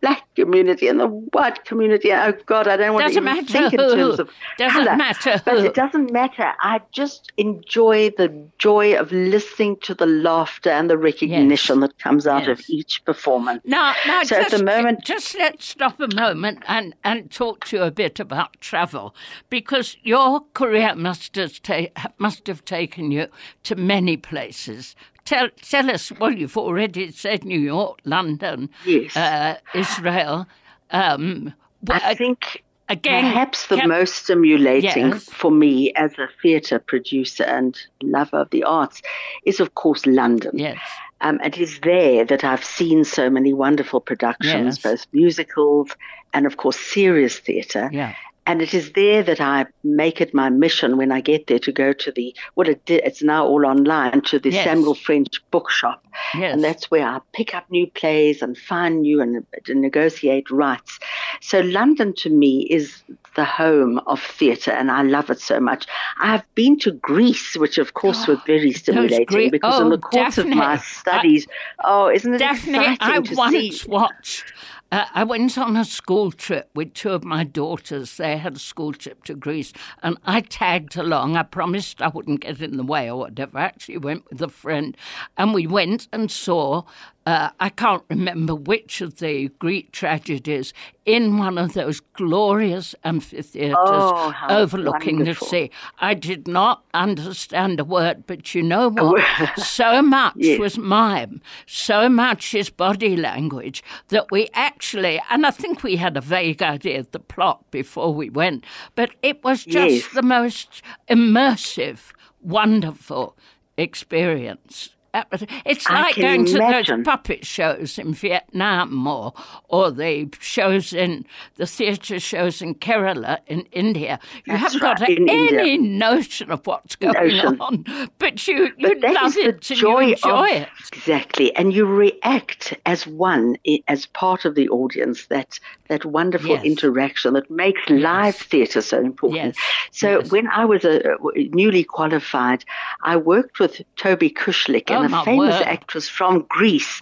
black 0.00 0.22
community 0.34 0.88
and 0.88 0.98
the 1.00 1.06
white 1.08 1.64
community. 1.64 2.12
Oh 2.12 2.32
God, 2.46 2.68
I 2.68 2.76
don't 2.76 2.94
want 2.94 3.06
Doesn't 3.06 3.24
to 3.24 3.30
even 3.30 3.44
think 3.46 3.72
in 3.74 3.78
terms 3.78 4.18
of 4.20 4.30
Doesn't 4.56 4.84
color. 4.84 4.96
matter 4.96 5.42
But 5.44 5.58
who. 5.60 5.66
it 5.66 5.74
doesn't 5.74 6.12
matter. 6.12 6.52
I 6.60 6.80
just 6.92 7.32
enjoy 7.36 8.10
the 8.10 8.32
joy 8.58 8.94
of 8.96 9.10
listening 9.12 9.76
to 9.82 9.94
the 9.94 10.06
laughter 10.06 10.70
and 10.70 10.88
the 10.88 10.96
recognition 10.98 11.80
that 11.80 11.98
comes 11.98 12.26
out 12.26 12.48
of 12.48 12.62
each 12.68 13.04
performance. 13.04 13.62
Now, 13.64 13.94
now 14.06 14.22
So 14.22 14.36
at 14.36 14.50
the 14.50 14.62
moment- 14.62 15.04
just 15.04 15.36
let's 15.38 15.64
stop 15.66 16.00
a 16.00 16.08
moment 16.14 16.62
and, 16.66 16.94
and 17.04 17.30
talk 17.30 17.64
to 17.66 17.76
you 17.76 17.82
a 17.82 17.90
bit 17.90 18.20
about 18.20 18.60
travel, 18.60 19.14
because 19.50 19.96
your 20.02 20.40
career 20.54 20.94
must 20.94 21.36
have, 21.36 21.60
ta- 21.62 21.88
must 22.18 22.46
have 22.46 22.64
taken 22.64 23.10
you 23.10 23.26
to 23.64 23.76
many 23.76 24.16
places. 24.16 24.94
Tell, 25.28 25.48
tell 25.60 25.90
us, 25.90 26.10
well, 26.18 26.32
you've 26.32 26.56
already 26.56 27.10
said 27.10 27.44
New 27.44 27.60
York, 27.60 27.98
London, 28.04 28.70
Yes. 28.86 29.14
uh, 29.14 29.56
Israel. 29.74 30.46
Um, 30.90 31.52
I 31.90 32.14
think 32.14 32.64
again, 32.88 33.24
perhaps 33.30 33.66
the 33.66 33.76
can- 33.76 33.90
most 33.90 34.14
stimulating 34.14 35.08
Yes. 35.10 35.24
for 35.28 35.50
me 35.50 35.92
as 35.92 36.12
a 36.18 36.28
theatre 36.40 36.78
producer 36.78 37.44
and 37.44 37.78
lover 38.02 38.38
of 38.38 38.48
the 38.50 38.64
arts 38.64 39.02
is, 39.44 39.60
of 39.60 39.74
course, 39.74 40.06
London. 40.06 40.52
Yes. 40.58 40.78
Um, 41.20 41.40
it 41.44 41.58
is 41.58 41.78
there 41.80 42.24
that 42.24 42.42
I've 42.42 42.64
seen 42.64 43.04
so 43.04 43.28
many 43.28 43.52
wonderful 43.52 44.00
productions, 44.00 44.76
Yes. 44.76 44.82
both 44.82 45.06
musicals 45.12 45.90
and, 46.32 46.46
of 46.46 46.56
course, 46.56 46.78
serious 46.80 47.38
theatre. 47.38 47.90
Yeah. 47.92 48.14
And 48.48 48.62
it 48.62 48.72
is 48.72 48.92
there 48.92 49.22
that 49.22 49.40
I 49.42 49.66
make 49.84 50.22
it 50.22 50.32
my 50.32 50.48
mission 50.48 50.96
when 50.96 51.12
I 51.12 51.20
get 51.20 51.46
there 51.48 51.58
to 51.58 51.70
go 51.70 51.92
to 51.92 52.10
the, 52.10 52.34
well, 52.56 52.66
it, 52.68 52.82
di- 52.86 52.94
it's 53.04 53.22
now 53.22 53.46
all 53.46 53.66
online, 53.66 54.22
to 54.22 54.38
the 54.38 54.50
Yes. 54.50 54.64
Samuel 54.64 54.94
French 54.94 55.42
bookshop. 55.50 56.02
Yes. 56.34 56.54
And 56.54 56.64
that's 56.64 56.90
where 56.90 57.06
I 57.06 57.20
pick 57.34 57.54
up 57.54 57.70
new 57.70 57.86
plays 57.86 58.40
and 58.40 58.56
find 58.56 59.02
new 59.02 59.20
and, 59.20 59.44
and 59.68 59.80
negotiate 59.82 60.50
rights. 60.50 60.98
So 61.42 61.60
London 61.60 62.14
to 62.14 62.30
me 62.30 62.62
is 62.70 63.02
the 63.36 63.44
home 63.44 63.98
of 64.06 64.20
theatre, 64.20 64.72
and 64.72 64.90
I 64.90 65.02
love 65.02 65.28
it 65.30 65.40
so 65.40 65.60
much. 65.60 65.86
I've 66.20 66.42
been 66.54 66.78
to 66.80 66.92
Greece, 66.92 67.54
which 67.56 67.76
of 67.78 67.92
course 67.94 68.26
was 68.26 68.38
very 68.46 68.72
stimulating 68.72 69.26
Gre- 69.26 69.50
because 69.50 69.78
oh, 69.78 69.84
in 69.84 69.90
the 69.90 69.98
course 69.98 70.38
of 70.38 70.48
my 70.48 70.76
Daphne, 70.76 70.78
studies, 70.82 71.46
oh, 71.84 72.08
isn't 72.08 72.32
it 72.34 72.38
Daphne, 72.38 72.78
exciting 72.94 72.98
I 73.00 73.20
to 73.20 73.34
once 73.36 73.80
see? 73.82 73.88
watched. 73.88 74.52
Uh, 74.90 75.04
I 75.12 75.22
went 75.22 75.58
on 75.58 75.76
a 75.76 75.84
school 75.84 76.32
trip 76.32 76.70
with 76.74 76.94
two 76.94 77.10
of 77.10 77.22
my 77.22 77.44
daughters. 77.44 78.16
They 78.16 78.38
had 78.38 78.56
a 78.56 78.58
school 78.58 78.94
trip 78.94 79.22
to 79.24 79.34
Greece, 79.34 79.72
and 80.02 80.16
I 80.24 80.40
tagged 80.40 80.96
along. 80.96 81.36
I 81.36 81.42
promised 81.42 82.00
I 82.00 82.08
wouldn't 82.08 82.40
get 82.40 82.62
in 82.62 82.78
the 82.78 82.82
way 82.82 83.10
or 83.10 83.18
whatever. 83.18 83.58
I 83.58 83.64
actually 83.64 83.98
went 83.98 84.28
with 84.30 84.40
a 84.40 84.48
friend, 84.48 84.96
and 85.36 85.52
we 85.52 85.66
went 85.66 86.08
and 86.10 86.30
saw. 86.30 86.84
Uh, 87.28 87.50
I 87.60 87.68
can't 87.68 88.04
remember 88.08 88.54
which 88.54 89.02
of 89.02 89.18
the 89.18 89.48
Greek 89.58 89.92
tragedies 89.92 90.72
in 91.04 91.36
one 91.36 91.58
of 91.58 91.74
those 91.74 92.00
glorious 92.00 92.94
amphitheatres 93.04 93.76
Oh, 94.06 94.32
overlooking 94.48 95.16
wonderful. 95.18 95.46
the 95.46 95.50
sea. 95.50 95.70
I 95.98 96.14
did 96.14 96.48
not 96.48 96.84
understand 96.94 97.80
a 97.80 97.84
word, 97.84 98.24
but 98.26 98.54
you 98.54 98.62
know 98.62 98.88
what? 98.98 99.22
so 99.58 100.00
much 100.00 100.36
Yes. 100.36 100.58
was 100.58 100.78
mime, 100.78 101.42
so 101.66 102.08
much 102.08 102.54
is 102.54 102.70
body 102.70 103.14
language 103.14 103.82
that 104.08 104.30
we 104.30 104.48
actually, 104.54 105.20
and 105.28 105.44
I 105.44 105.50
think 105.50 105.82
we 105.82 105.96
had 105.96 106.16
a 106.16 106.22
vague 106.22 106.62
idea 106.62 107.00
of 107.00 107.10
the 107.10 107.20
plot 107.20 107.70
before 107.70 108.14
we 108.14 108.30
went, 108.30 108.64
but 108.94 109.10
it 109.22 109.44
was 109.44 109.66
just 109.66 109.94
Yes. 110.06 110.08
the 110.14 110.22
most 110.22 110.82
immersive, 111.10 112.00
wonderful 112.40 113.36
experience. 113.76 114.94
Uh, 115.32 115.38
It's 115.64 115.86
I 115.88 116.02
like 116.02 116.16
going 116.16 116.44
to 116.46 116.58
those 116.58 116.90
puppet 117.04 117.44
shows 117.44 117.98
in 117.98 118.14
Vietnam 118.14 119.06
or 119.06 119.32
or 119.68 119.90
the 119.90 120.28
shows 120.40 120.92
in 120.92 121.24
the 121.56 121.66
theatre 121.66 122.18
shows 122.20 122.62
in 122.62 122.74
Kerala 122.74 123.38
in 123.46 123.60
India. 123.72 124.18
You 124.46 124.52
That's 124.52 124.74
haven't 124.74 124.80
got 124.80 125.08
in 125.08 125.28
any 125.28 125.74
India. 125.74 125.98
notion 125.98 126.50
of 126.50 126.66
what's 126.66 126.96
going 126.96 127.14
Notion. 127.14 127.60
on, 127.60 127.84
but 128.18 128.46
you 128.48 128.70
you 128.78 128.94
But 129.00 129.12
love 129.12 129.36
it 129.36 129.70
and 129.70 129.80
you 129.80 129.98
enjoy 129.98 130.12
of, 130.22 130.46
it. 130.48 130.68
Exactly, 130.92 131.54
and 131.56 131.72
you 131.72 131.86
react 131.86 132.74
as 132.86 133.06
one, 133.06 133.56
as 133.88 134.06
part 134.06 134.44
of 134.44 134.54
the 134.54 134.68
audience. 134.68 135.26
That 135.26 135.58
that 135.88 136.04
wonderful 136.04 136.48
Yes. 136.50 136.64
interaction 136.64 137.34
that 137.34 137.50
makes 137.50 137.80
live 137.88 138.36
theatre 138.36 138.80
so 138.82 138.98
important. 139.00 139.54
Yes, 139.56 139.56
So 139.90 140.18
yes. 140.20 140.30
when 140.30 140.46
I 140.48 140.64
was 140.64 140.84
a, 140.84 141.16
newly 141.52 141.82
qualified, 141.84 142.64
I 143.02 143.16
worked 143.16 143.58
with 143.58 143.80
Taubie 143.96 144.32
Kushlick 144.32 144.90
and 144.90 145.07
a 145.14 145.24
famous 145.24 145.54
word. 145.54 145.62
actress 145.62 146.08
from 146.08 146.44
Greece 146.48 147.00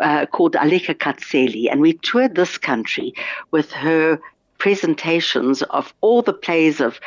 uh, 0.00 0.26
called 0.26 0.54
Aleka 0.54 0.94
Katseli, 0.94 1.70
and 1.70 1.80
we 1.80 1.94
toured 1.94 2.34
this 2.34 2.58
country 2.58 3.14
with 3.50 3.70
her 3.72 4.20
presentations 4.58 5.62
of 5.62 5.92
all 6.00 6.22
the 6.22 6.32
plays 6.32 6.80
of 6.80 7.00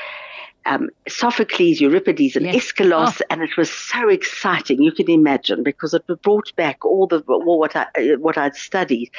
um, 0.68 0.90
Sophocles, 1.08 1.80
Euripides, 1.80 2.36
and 2.36 2.46
Yes. 2.46 2.56
Aeschylus, 2.56 3.22
and 3.30 3.42
it 3.42 3.56
was 3.58 3.72
so 3.72 4.10
exciting. 4.10 4.82
You 4.82 4.92
can 4.92 5.10
imagine 5.10 5.64
because 5.64 5.94
it 5.94 6.04
brought 6.22 6.54
back 6.56 6.86
all 6.86 7.08
the 7.08 7.22
all 7.22 7.58
what 7.60 7.76
I 7.76 7.88
uh, 7.98 8.18
what 8.20 8.38
I'd 8.38 8.56
studied 8.56 9.10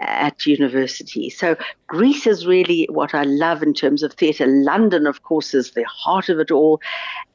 at 0.00 0.46
university. 0.46 1.30
So 1.30 1.56
Greece 1.86 2.26
is 2.26 2.46
really 2.46 2.88
what 2.90 3.14
I 3.14 3.22
love 3.22 3.62
in 3.62 3.74
terms 3.74 4.02
of 4.02 4.14
theatre. 4.14 4.46
London, 4.46 5.06
of 5.06 5.22
course, 5.22 5.54
is 5.54 5.72
the 5.72 5.84
heart 5.84 6.28
of 6.28 6.38
it 6.40 6.50
all, 6.50 6.80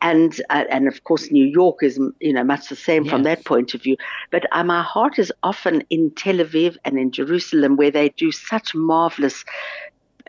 and 0.01 0.41
uh, 0.49 0.65
and 0.69 0.87
of 0.87 1.03
course 1.03 1.31
New 1.31 1.45
York 1.45 1.83
is 1.83 1.99
you 2.19 2.33
know 2.33 2.43
much 2.43 2.69
the 2.69 2.75
same 2.75 3.05
from 3.05 3.23
that 3.23 3.45
point 3.45 3.73
of 3.73 3.83
view. 3.83 3.97
But 4.31 4.45
uh, 4.51 4.63
my 4.63 4.81
heart 4.81 5.19
is 5.19 5.31
often 5.43 5.83
in 5.89 6.11
Tel 6.11 6.37
Aviv 6.37 6.77
and 6.85 6.97
in 6.97 7.11
Jerusalem, 7.11 7.75
where 7.77 7.91
they 7.91 8.09
do 8.09 8.31
such 8.31 8.73
marvelous, 8.73 9.45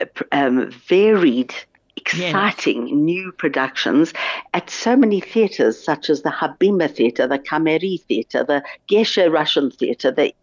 uh, 0.00 0.06
um, 0.32 0.70
varied. 0.88 1.54
Exciting 2.00 3.04
new 3.04 3.32
productions 3.32 4.12
at 4.54 4.70
so 4.70 4.96
many 4.96 5.20
theatres, 5.20 5.82
such 5.82 6.10
as 6.10 6.22
the 6.22 6.30
Habima 6.30 6.90
Theatre, 6.90 7.26
the 7.26 7.38
Cameri 7.38 8.00
Theatre, 8.02 8.44
the 8.44 8.62
Gesher 8.90 9.30
Russian 9.32 9.70
Theatre, 9.70 10.10
the 10.10 10.34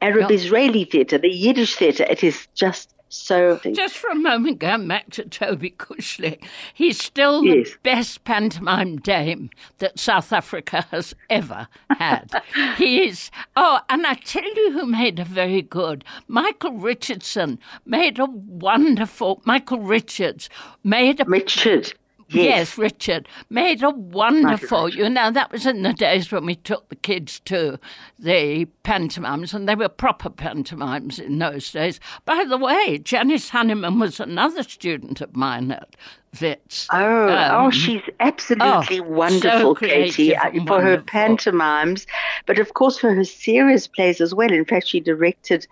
Arab 0.00 0.30
Israeli 0.30 0.84
Theatre, 0.84 1.18
the 1.18 1.30
Yiddish 1.30 1.76
Theatre. 1.76 2.06
It 2.08 2.24
is 2.24 2.46
just 2.54 2.93
so. 3.08 3.58
Just 3.74 3.96
for 3.96 4.10
a 4.10 4.14
moment, 4.14 4.58
going 4.58 4.88
back 4.88 5.10
to 5.10 5.22
Taubie 5.24 5.76
Kushlick, 5.76 6.44
he's 6.72 7.00
still 7.02 7.44
Yes. 7.44 7.70
the 7.72 7.78
best 7.82 8.24
pantomime 8.24 8.96
dame 8.98 9.50
that 9.78 9.98
South 9.98 10.32
Africa 10.32 10.86
has 10.90 11.14
ever 11.30 11.68
had. 11.90 12.30
he 12.76 13.04
is. 13.06 13.30
Oh, 13.56 13.80
and 13.88 14.06
I 14.06 14.14
tell 14.14 14.42
you 14.44 14.72
who 14.72 14.86
made 14.86 15.18
a 15.18 15.24
very 15.24 15.62
good. 15.62 16.04
Michael 16.28 16.72
Richardson 16.72 17.58
made 17.86 18.18
a 18.18 18.26
wonderful. 18.26 19.42
Michael 19.44 19.80
Richards 19.80 20.48
made 20.82 21.20
a 21.20 21.24
Richard. 21.24 21.94
Yes. 22.28 22.78
Richard 22.78 23.28
made 23.50 23.82
a 23.82 23.90
wonderful. 23.90 24.88
You 24.88 25.08
know, 25.08 25.30
that 25.30 25.52
was 25.52 25.66
in 25.66 25.82
the 25.82 25.92
days 25.92 26.30
when 26.32 26.46
we 26.46 26.54
took 26.54 26.88
the 26.88 26.96
kids 26.96 27.40
to 27.46 27.78
the 28.18 28.66
pantomimes, 28.82 29.54
and 29.54 29.68
they 29.68 29.74
were 29.74 29.88
proper 29.88 30.30
pantomimes 30.30 31.18
in 31.18 31.38
those 31.38 31.70
days. 31.70 32.00
By 32.24 32.44
the 32.44 32.58
way, 32.58 32.98
Janice 32.98 33.50
Honeyman 33.50 33.98
was 33.98 34.20
another 34.20 34.62
student 34.62 35.20
of 35.20 35.36
mine 35.36 35.70
at 35.70 35.96
Wits. 36.40 36.88
Oh, 36.92 37.28
Um, 37.28 37.66
oh, 37.66 37.70
she's 37.70 38.02
absolutely 38.20 39.00
oh, 39.00 39.04
wonderful, 39.04 39.74
so 39.74 39.74
Katie, 39.74 40.36
uh, 40.36 40.50
for 40.66 40.80
her 40.80 41.00
pantomimes, 41.00 42.06
but 42.46 42.58
of 42.58 42.74
course 42.74 42.98
for 42.98 43.14
her 43.14 43.24
serious 43.24 43.86
plays 43.86 44.20
as 44.20 44.34
well. 44.34 44.52
In 44.52 44.64
fact, 44.64 44.88
she 44.88 45.00
directed 45.00 45.66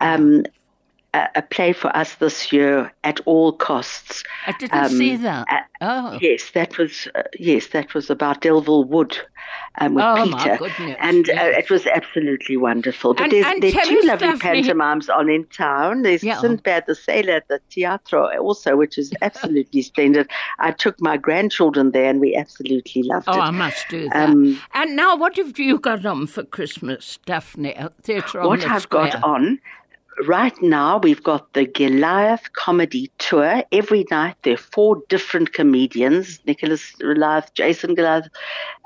um, 0.00 0.44
a, 1.16 1.28
a, 1.36 1.42
play 1.42 1.72
for 1.72 1.94
us 1.96 2.14
this 2.16 2.52
year 2.52 2.92
at 3.04 3.20
all 3.24 3.52
costs. 3.52 4.22
I 4.46 4.52
didn't 4.52 4.84
um, 4.84 4.90
see 4.90 5.16
that. 5.16 5.46
Uh, 5.50 5.60
oh, 5.80 6.18
yes, 6.20 6.50
that 6.50 6.76
was 6.76 7.08
uh, 7.14 7.22
yes, 7.38 7.68
that 7.68 7.94
was 7.94 8.10
about 8.10 8.42
Delville 8.42 8.84
Wood 8.86 9.18
um, 9.78 9.94
with 9.94 10.04
oh, 10.04 10.24
Peter, 10.24 10.96
and 11.00 11.28
uh, 11.30 11.34
it 11.34 11.70
was 11.70 11.86
absolutely 11.86 12.56
wonderful. 12.56 13.14
But 13.14 13.24
and, 13.24 13.32
there's, 13.32 13.46
and 13.46 13.62
there's 13.62 13.88
two 13.88 14.00
lovely 14.04 14.28
Daphne. 14.28 14.38
pantomimes 14.40 15.08
on 15.08 15.30
in 15.30 15.44
town. 15.46 16.02
There's 16.02 16.22
yeah. 16.22 16.36
Sindbad 16.36 16.86
the 16.86 16.94
Sailor 16.94 17.34
at 17.34 17.48
the 17.48 17.60
Teatro 17.70 18.28
also, 18.38 18.76
which 18.76 18.98
is 18.98 19.12
absolutely 19.22 19.82
splendid. 19.82 20.30
I 20.58 20.72
took 20.72 21.00
my 21.00 21.16
grandchildren 21.16 21.92
there, 21.92 22.10
and 22.10 22.20
we 22.20 22.36
absolutely 22.36 23.02
loved 23.04 23.28
oh, 23.28 23.32
it. 23.32 23.38
Oh, 23.38 23.40
I 23.40 23.50
must 23.50 23.88
do 23.88 24.08
that. 24.10 24.28
Um, 24.28 24.60
and 24.74 24.96
now, 24.96 25.16
what 25.16 25.36
have 25.36 25.58
you 25.58 25.78
got 25.78 26.04
on 26.04 26.26
for 26.26 26.44
Christmas, 26.44 27.18
Daphne? 27.24 27.74
At 27.74 27.96
Theatre 28.02 28.40
on 28.40 28.48
What 28.48 28.64
I've 28.64 28.82
Square? 28.82 29.12
got 29.12 29.24
on 29.24 29.58
right 30.26 30.60
now 30.62 30.98
we've 30.98 31.22
got 31.22 31.52
the 31.52 31.66
Goliath 31.66 32.52
comedy 32.52 33.10
tour. 33.18 33.62
Every 33.72 34.06
night 34.10 34.36
there 34.42 34.54
are 34.54 34.58
four 34.58 35.02
different 35.08 35.52
comedians 35.52 36.40
Nicholas 36.46 36.90
Goliath, 36.92 37.52
Jason 37.54 37.94
Goliath, 37.94 38.28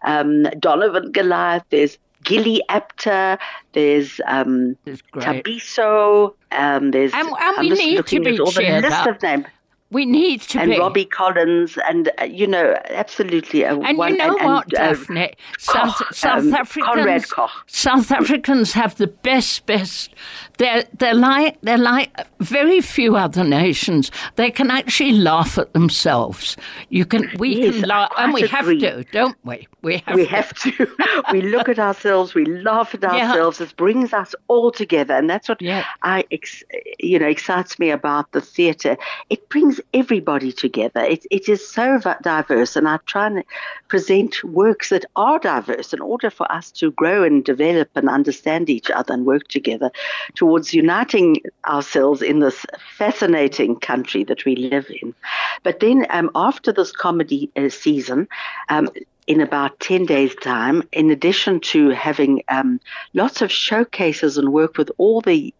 um, 0.05 0.45
Donovan 0.59 1.13
Goliath. 1.13 1.65
There's 1.71 1.99
Gilly 2.25 2.63
Apter. 2.69 3.39
There's 3.73 4.21
um, 4.27 4.77
Tabiso. 5.15 6.35
Um, 6.53 6.91
there's 6.91 7.13
and, 7.15 7.29
and 7.29 7.37
I'm 7.39 7.69
just 7.69 7.83
looking 7.83 8.27
at 8.27 8.41
all 8.41 8.51
the 8.51 8.63
list 8.63 8.93
up. 8.93 9.07
of 9.07 9.23
names. 9.23 9.47
We 9.91 10.07
need 10.07 10.43
to 10.43 10.61
and 10.61 10.71
be. 10.71 10.79
Robbie 10.79 11.05
Collins, 11.05 11.77
and 11.89 12.11
uh, 12.21 12.25
you 12.25 12.47
know, 12.47 12.77
absolutely. 12.91 13.63
A 13.65 13.75
and 13.77 13.99
one, 13.99 14.13
you 14.13 14.19
know 14.19 14.37
and, 14.37 14.47
what, 14.47 14.73
and, 14.79 15.19
uh, 15.19 15.29
South, 15.59 15.97
Koch, 15.97 16.15
South 16.15 16.43
um, 16.45 16.55
Africans. 16.55 16.95
Conrad 16.95 17.29
Koch. 17.29 17.51
South 17.67 18.13
Africans 18.13 18.73
have 18.73 18.95
the 18.97 19.09
best, 19.09 19.67
best. 19.67 20.15
They're 20.59 20.85
they're 20.99 21.15
like 21.15 21.61
they're 21.63 21.79
like 21.79 22.11
very 22.39 22.81
few 22.81 23.17
other 23.17 23.43
nations. 23.43 24.13
They 24.37 24.51
can 24.51 24.71
actually 24.71 25.13
laugh 25.13 25.59
at 25.59 25.73
themselves. 25.73 26.57
You 26.91 27.05
can 27.05 27.29
we 27.39 27.57
yes, 27.57 27.75
can 27.81 27.89
laugh, 27.89 28.13
and 28.17 28.33
we 28.33 28.43
agree. 28.45 28.81
have 28.83 29.05
to, 29.05 29.05
don't 29.13 29.37
we? 29.45 29.67
We 29.83 29.99
have. 30.07 30.15
We 30.15 30.25
to. 30.25 30.31
have 30.31 30.55
to. 30.59 30.87
we 31.33 31.43
look 31.43 31.69
at 31.69 31.79
ourselves. 31.79 32.35
We 32.35 32.45
laugh 32.45 32.95
at 32.95 33.03
Yeah. 33.11 33.31
ourselves. 33.31 33.61
It 33.61 33.75
brings 33.77 34.13
us 34.13 34.35
all 34.49 34.71
together, 34.71 35.15
and 35.15 35.29
that's 35.29 35.49
what 35.49 35.61
Yeah. 35.61 35.85
I, 36.03 36.25
ex, 36.31 36.63
you 36.99 37.19
know, 37.19 37.27
excites 37.27 37.79
me 37.79 37.91
about 37.91 38.31
the 38.33 38.41
theatre. 38.41 38.97
It 39.31 39.49
brings 39.49 39.80
everybody 39.95 40.53
together. 40.53 41.01
It, 41.01 41.27
it 41.31 41.49
is 41.49 41.67
so 41.67 42.01
diverse, 42.23 42.77
and 42.77 42.89
I 42.89 42.99
try 43.07 43.27
and 43.27 43.45
present 43.89 44.43
works 44.45 44.91
that 44.91 45.05
are 45.17 45.39
diverse 45.39 45.93
in 45.93 46.01
order 46.01 46.31
for 46.31 46.51
us 46.51 46.71
to 46.73 46.91
grow 46.93 47.23
and 47.23 47.45
develop 47.45 47.89
and 47.95 48.09
understand 48.09 48.71
each 48.71 48.91
other 48.91 49.15
and 49.15 49.27
work 49.27 49.49
together 49.49 49.91
towards 50.35 50.75
uniting 50.75 51.37
ourselves 51.67 52.23
in 52.23 52.41
this 52.41 52.65
fascinating 52.97 53.77
country 53.77 54.25
that 54.25 54.45
we 54.45 54.57
live 54.57 54.91
in. 55.03 55.15
But 55.63 55.81
then, 55.81 56.07
um, 56.11 56.31
after 56.35 56.73
this 56.73 56.93
comedy 56.93 57.51
uh, 57.57 57.69
season. 57.69 58.29
Um, 58.69 58.89
in 59.27 59.41
about 59.41 59.79
10 59.79 60.07
days' 60.07 60.35
time, 60.35 60.83
in 60.91 61.09
addition 61.09 61.61
to 61.61 61.91
having 61.91 62.43
um, 62.49 62.81
lots 63.15 63.43
of 63.43 63.53
showcases 63.53 64.37
and 64.37 64.53
work 64.53 64.77
with 64.77 64.91
all 64.99 65.21
the 65.21 65.55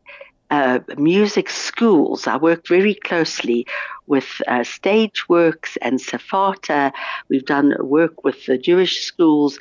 uh, 0.51 0.81
music 0.97 1.49
schools. 1.49 2.27
I 2.27 2.37
work 2.37 2.67
very 2.67 2.95
closely 2.95 3.67
with 4.07 4.43
uh, 4.49 4.61
Stageworks 4.61 5.77
and 5.81 6.01
Safata. 6.01 6.93
We've 7.29 7.47
done 7.47 7.75
work 7.81 8.25
with 8.25 8.47
the 8.47 8.59
Jewish 8.59 9.03
schools, 9.05 9.59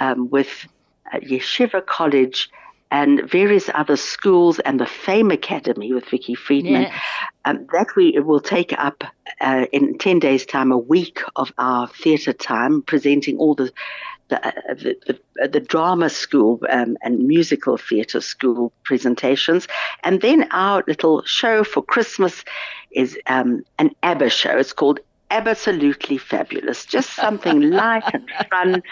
um, 0.00 0.30
with 0.30 0.66
uh, 1.12 1.18
Yeshiva 1.18 1.84
College, 1.84 2.50
and 2.90 3.22
various 3.30 3.70
other 3.74 3.96
schools, 3.96 4.58
and 4.60 4.80
the 4.80 4.86
Fame 4.86 5.30
Academy 5.30 5.92
with 5.92 6.06
Vicky 6.06 6.34
Friedman. 6.34 6.82
Yes. 6.82 7.02
Um, 7.44 7.66
that 7.72 7.94
we 7.96 8.18
will 8.18 8.40
take 8.40 8.72
up 8.78 9.04
uh, 9.40 9.66
in 9.72 9.98
10 9.98 10.18
days' 10.18 10.44
time, 10.44 10.72
a 10.72 10.78
week 10.78 11.22
of 11.36 11.52
our 11.56 11.86
theatre 11.88 12.32
time, 12.32 12.82
presenting 12.82 13.38
all 13.38 13.54
the 13.54 13.72
the, 14.30 14.46
uh, 14.46 14.74
the, 14.74 15.48
the, 15.48 15.60
drama 15.60 16.08
school 16.08 16.60
um, 16.70 16.96
and 17.02 17.26
musical 17.26 17.76
theatre 17.76 18.20
school 18.20 18.72
presentations. 18.84 19.68
And 20.02 20.20
then 20.22 20.48
our 20.50 20.82
little 20.86 21.22
show 21.24 21.64
for 21.64 21.82
Christmas 21.82 22.44
is 22.92 23.18
um, 23.26 23.64
an 23.78 23.90
ABBA 24.02 24.30
show. 24.30 24.56
It's 24.56 24.72
called 24.72 25.00
Absolutely 25.30 26.18
Fabulous. 26.18 26.86
Just 26.86 27.14
something 27.14 27.60
light 27.70 28.04
and 28.12 28.28
fun 28.50 28.82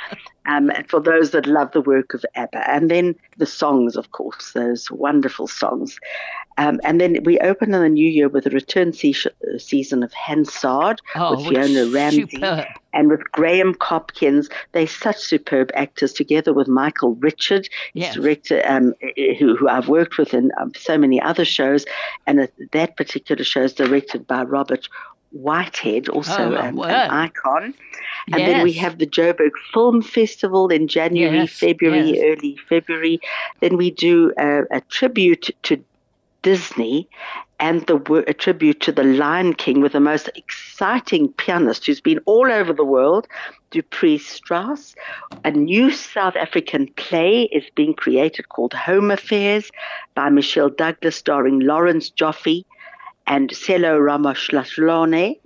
um, 0.47 0.71
for 0.89 1.01
those 1.01 1.31
that 1.31 1.47
love 1.47 1.73
the 1.73 1.81
work 1.81 2.15
of 2.15 2.25
ABBA. 2.35 2.71
And 2.71 2.91
then 2.91 3.15
the 3.39 3.47
songs, 3.47 3.97
of 3.97 4.13
course, 4.13 4.53
those 4.53 4.91
wonderful 4.91 5.47
songs. 5.47 5.99
Um, 6.57 6.81
and 6.85 7.01
then 7.01 7.19
we 7.25 7.39
open 7.39 7.73
in 7.73 7.81
the 7.81 7.89
new 7.89 8.09
year 8.09 8.29
with 8.29 8.47
a 8.47 8.51
return 8.51 8.93
se- 8.93 9.31
season 9.59 10.03
of 10.03 10.13
Hansard 10.13 11.01
Oh, 11.15 11.37
with 11.37 11.49
Fiona 11.49 11.87
Ramsay 11.87 12.27
superb. 12.29 12.67
And 12.93 13.09
with 13.11 13.21
Graham 13.33 13.75
Hopkins. 13.81 14.49
They're 14.73 14.87
such 14.87 15.19
superb 15.19 15.71
actors 15.75 16.13
together 16.13 16.53
with 16.53 16.69
Michael 16.69 17.15
Richard, 17.17 17.69
Yes. 17.95 18.15
director 18.15 18.63
um, 18.67 18.95
who, 19.39 19.57
who 19.57 19.69
I've 19.69 19.89
worked 19.89 20.19
with 20.19 20.33
in 20.35 20.51
um, 20.61 20.73
so 20.75 20.97
many 20.97 21.21
other 21.21 21.45
shows. 21.45 21.85
And 22.27 22.49
that 22.73 22.97
particular 22.97 23.45
show 23.45 23.63
is 23.63 23.73
directed 23.75 24.27
by 24.27 24.43
Robert 24.43 24.89
Whitehead, 25.33 26.09
also 26.09 26.55
Oh, 26.55 26.57
um, 26.57 26.79
an 26.81 27.11
icon. 27.11 27.75
And 28.33 28.41
then 28.43 28.63
we 28.63 28.73
have 28.75 28.99
the 28.99 29.07
Joburg 29.07 29.51
Film 29.73 30.01
Festival 30.03 30.69
in 30.69 30.89
January, 30.89 31.39
Yes, 31.41 31.59
February, 31.59 32.13
yes. 32.15 32.25
early 32.39 32.57
February. 32.69 33.21
Then 33.61 33.77
we 33.77 33.91
do 33.91 34.33
a, 34.39 34.63
a 34.71 34.81
tribute 34.83 35.51
to 35.65 35.83
Disney 36.43 37.09
and 37.61 37.87
the 37.87 38.25
a 38.27 38.35
tribute 38.35 38.81
to 38.81 38.93
the 38.93 39.03
Lion 39.03 39.53
King 39.53 39.81
with 39.81 39.93
the 39.93 40.01
most 40.01 40.31
exciting 40.37 41.33
pianist 41.33 41.87
who's 41.87 42.01
been 42.01 42.21
all 42.25 42.51
over 42.53 42.73
the 42.73 42.85
world, 42.85 43.27
Dupree 43.71 44.19
Strauss. 44.19 44.95
A 45.45 45.51
new 45.51 45.91
South 45.91 46.37
African 46.37 46.87
play 46.95 47.49
is 47.53 47.65
being 47.75 47.95
created 47.95 48.49
called 48.49 48.75
Home 48.75 49.11
Affairs 49.11 49.71
by 50.15 50.31
Michelle 50.31 50.71
Douglas, 50.71 51.17
starring 51.17 51.61
Lawrence 51.61 52.11
Joffe 52.11 52.65
and 53.27 53.51
Celo 53.51 53.99
Ramoshlaslone. 53.99 55.39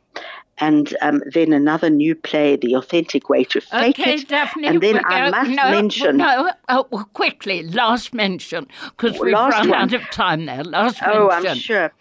And 0.59 0.95
um, 1.01 1.23
then 1.33 1.53
another 1.53 1.89
new 1.91 2.15
play, 2.15 2.57
The 2.57 2.77
Authentic 2.77 3.29
Way 3.29 3.45
to 3.45 3.61
Fake 3.61 3.99
Okay, 3.99 4.15
It. 4.15 4.29
Daphne. 4.29 4.69
and 4.69 4.81
then 4.83 4.99
I 5.05 5.31
go- 5.31 5.37
must 5.37 5.51
no, 5.51 5.71
mention. 5.71 6.17
No, 6.19 6.51
oh, 6.69 6.87
well, 6.91 7.09
quickly, 7.15 7.63
last 7.65 8.13
mention, 8.15 8.69
because 8.97 9.19
we've 9.19 9.33
run 9.33 9.71
one. 9.71 9.75
out 9.75 9.93
of 9.95 10.03
time 10.11 10.45
there. 10.47 10.63
Last 10.63 11.03
Oh, 11.05 11.29
mention. 11.29 11.47
Oh, 11.47 11.51
I'm 11.51 11.57
sure. 11.57 11.93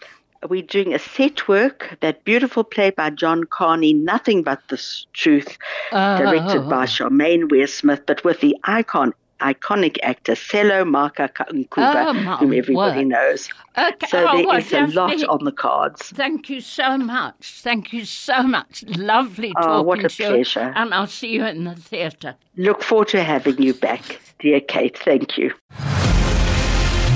We're 0.49 0.63
doing 0.63 0.93
a 0.93 0.99
set 0.99 1.47
work, 1.47 1.97
that 2.01 2.23
beautiful 2.23 2.63
play 2.63 2.89
by 2.89 3.11
John 3.11 3.43
Kani, 3.45 3.95
Nothing 3.95 4.41
But 4.43 4.59
the 4.69 4.81
Truth, 5.13 5.57
directed 5.91 6.57
Oh. 6.63 6.69
by 6.69 6.85
Charmaine 6.87 7.49
Weir 7.49 7.67
Smith, 7.67 8.01
but 8.07 8.23
with 8.23 8.41
the 8.41 8.57
icon, 8.63 9.13
iconic 9.41 9.97
actor 10.03 10.33
Sello 10.33 10.83
Maake 10.85 11.33
ka-Ncube, 11.33 11.67
Oh, 11.77 12.13
whom 12.37 12.53
everybody 12.53 12.99
word. 12.99 13.07
knows. 13.07 13.49
Okay, 13.77 14.07
So 14.07 14.27
oh, 14.29 14.37
there 14.37 14.45
well, 14.47 14.57
is 14.57 14.71
a 14.73 14.87
lot 14.87 15.23
on 15.25 15.43
the 15.43 15.51
cards. 15.51 16.01
Thank 16.09 16.49
you 16.49 16.61
so 16.61 16.97
much. 16.97 17.59
Thank 17.61 17.91
you 17.93 18.05
so 18.05 18.43
much. 18.43 18.83
Lovely 18.97 19.53
Oh, 19.57 19.61
talking 19.61 19.85
what 19.87 20.05
a 20.05 20.09
to 20.09 20.23
you. 20.23 20.29
pleasure. 20.29 20.73
And 20.75 20.93
I'll 20.93 21.07
see 21.07 21.29
you 21.33 21.45
in 21.45 21.63
the 21.65 21.75
theatre. 21.75 22.35
Look 22.57 22.83
forward 22.83 23.09
to 23.09 23.23
having 23.23 23.61
you 23.61 23.73
back, 23.73 24.19
dear 24.39 24.59
Kate. 24.61 24.97
Thank 24.97 25.37
you. 25.37 25.53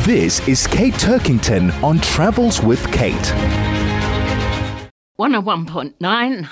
This 0.06 0.46
is 0.48 0.68
Kate 0.68 0.94
Turkington 0.94 1.72
on 1.84 2.00
Travels 2.00 2.62
with 2.62 2.86
Kate. 2.92 3.34
101.9 5.18 5.96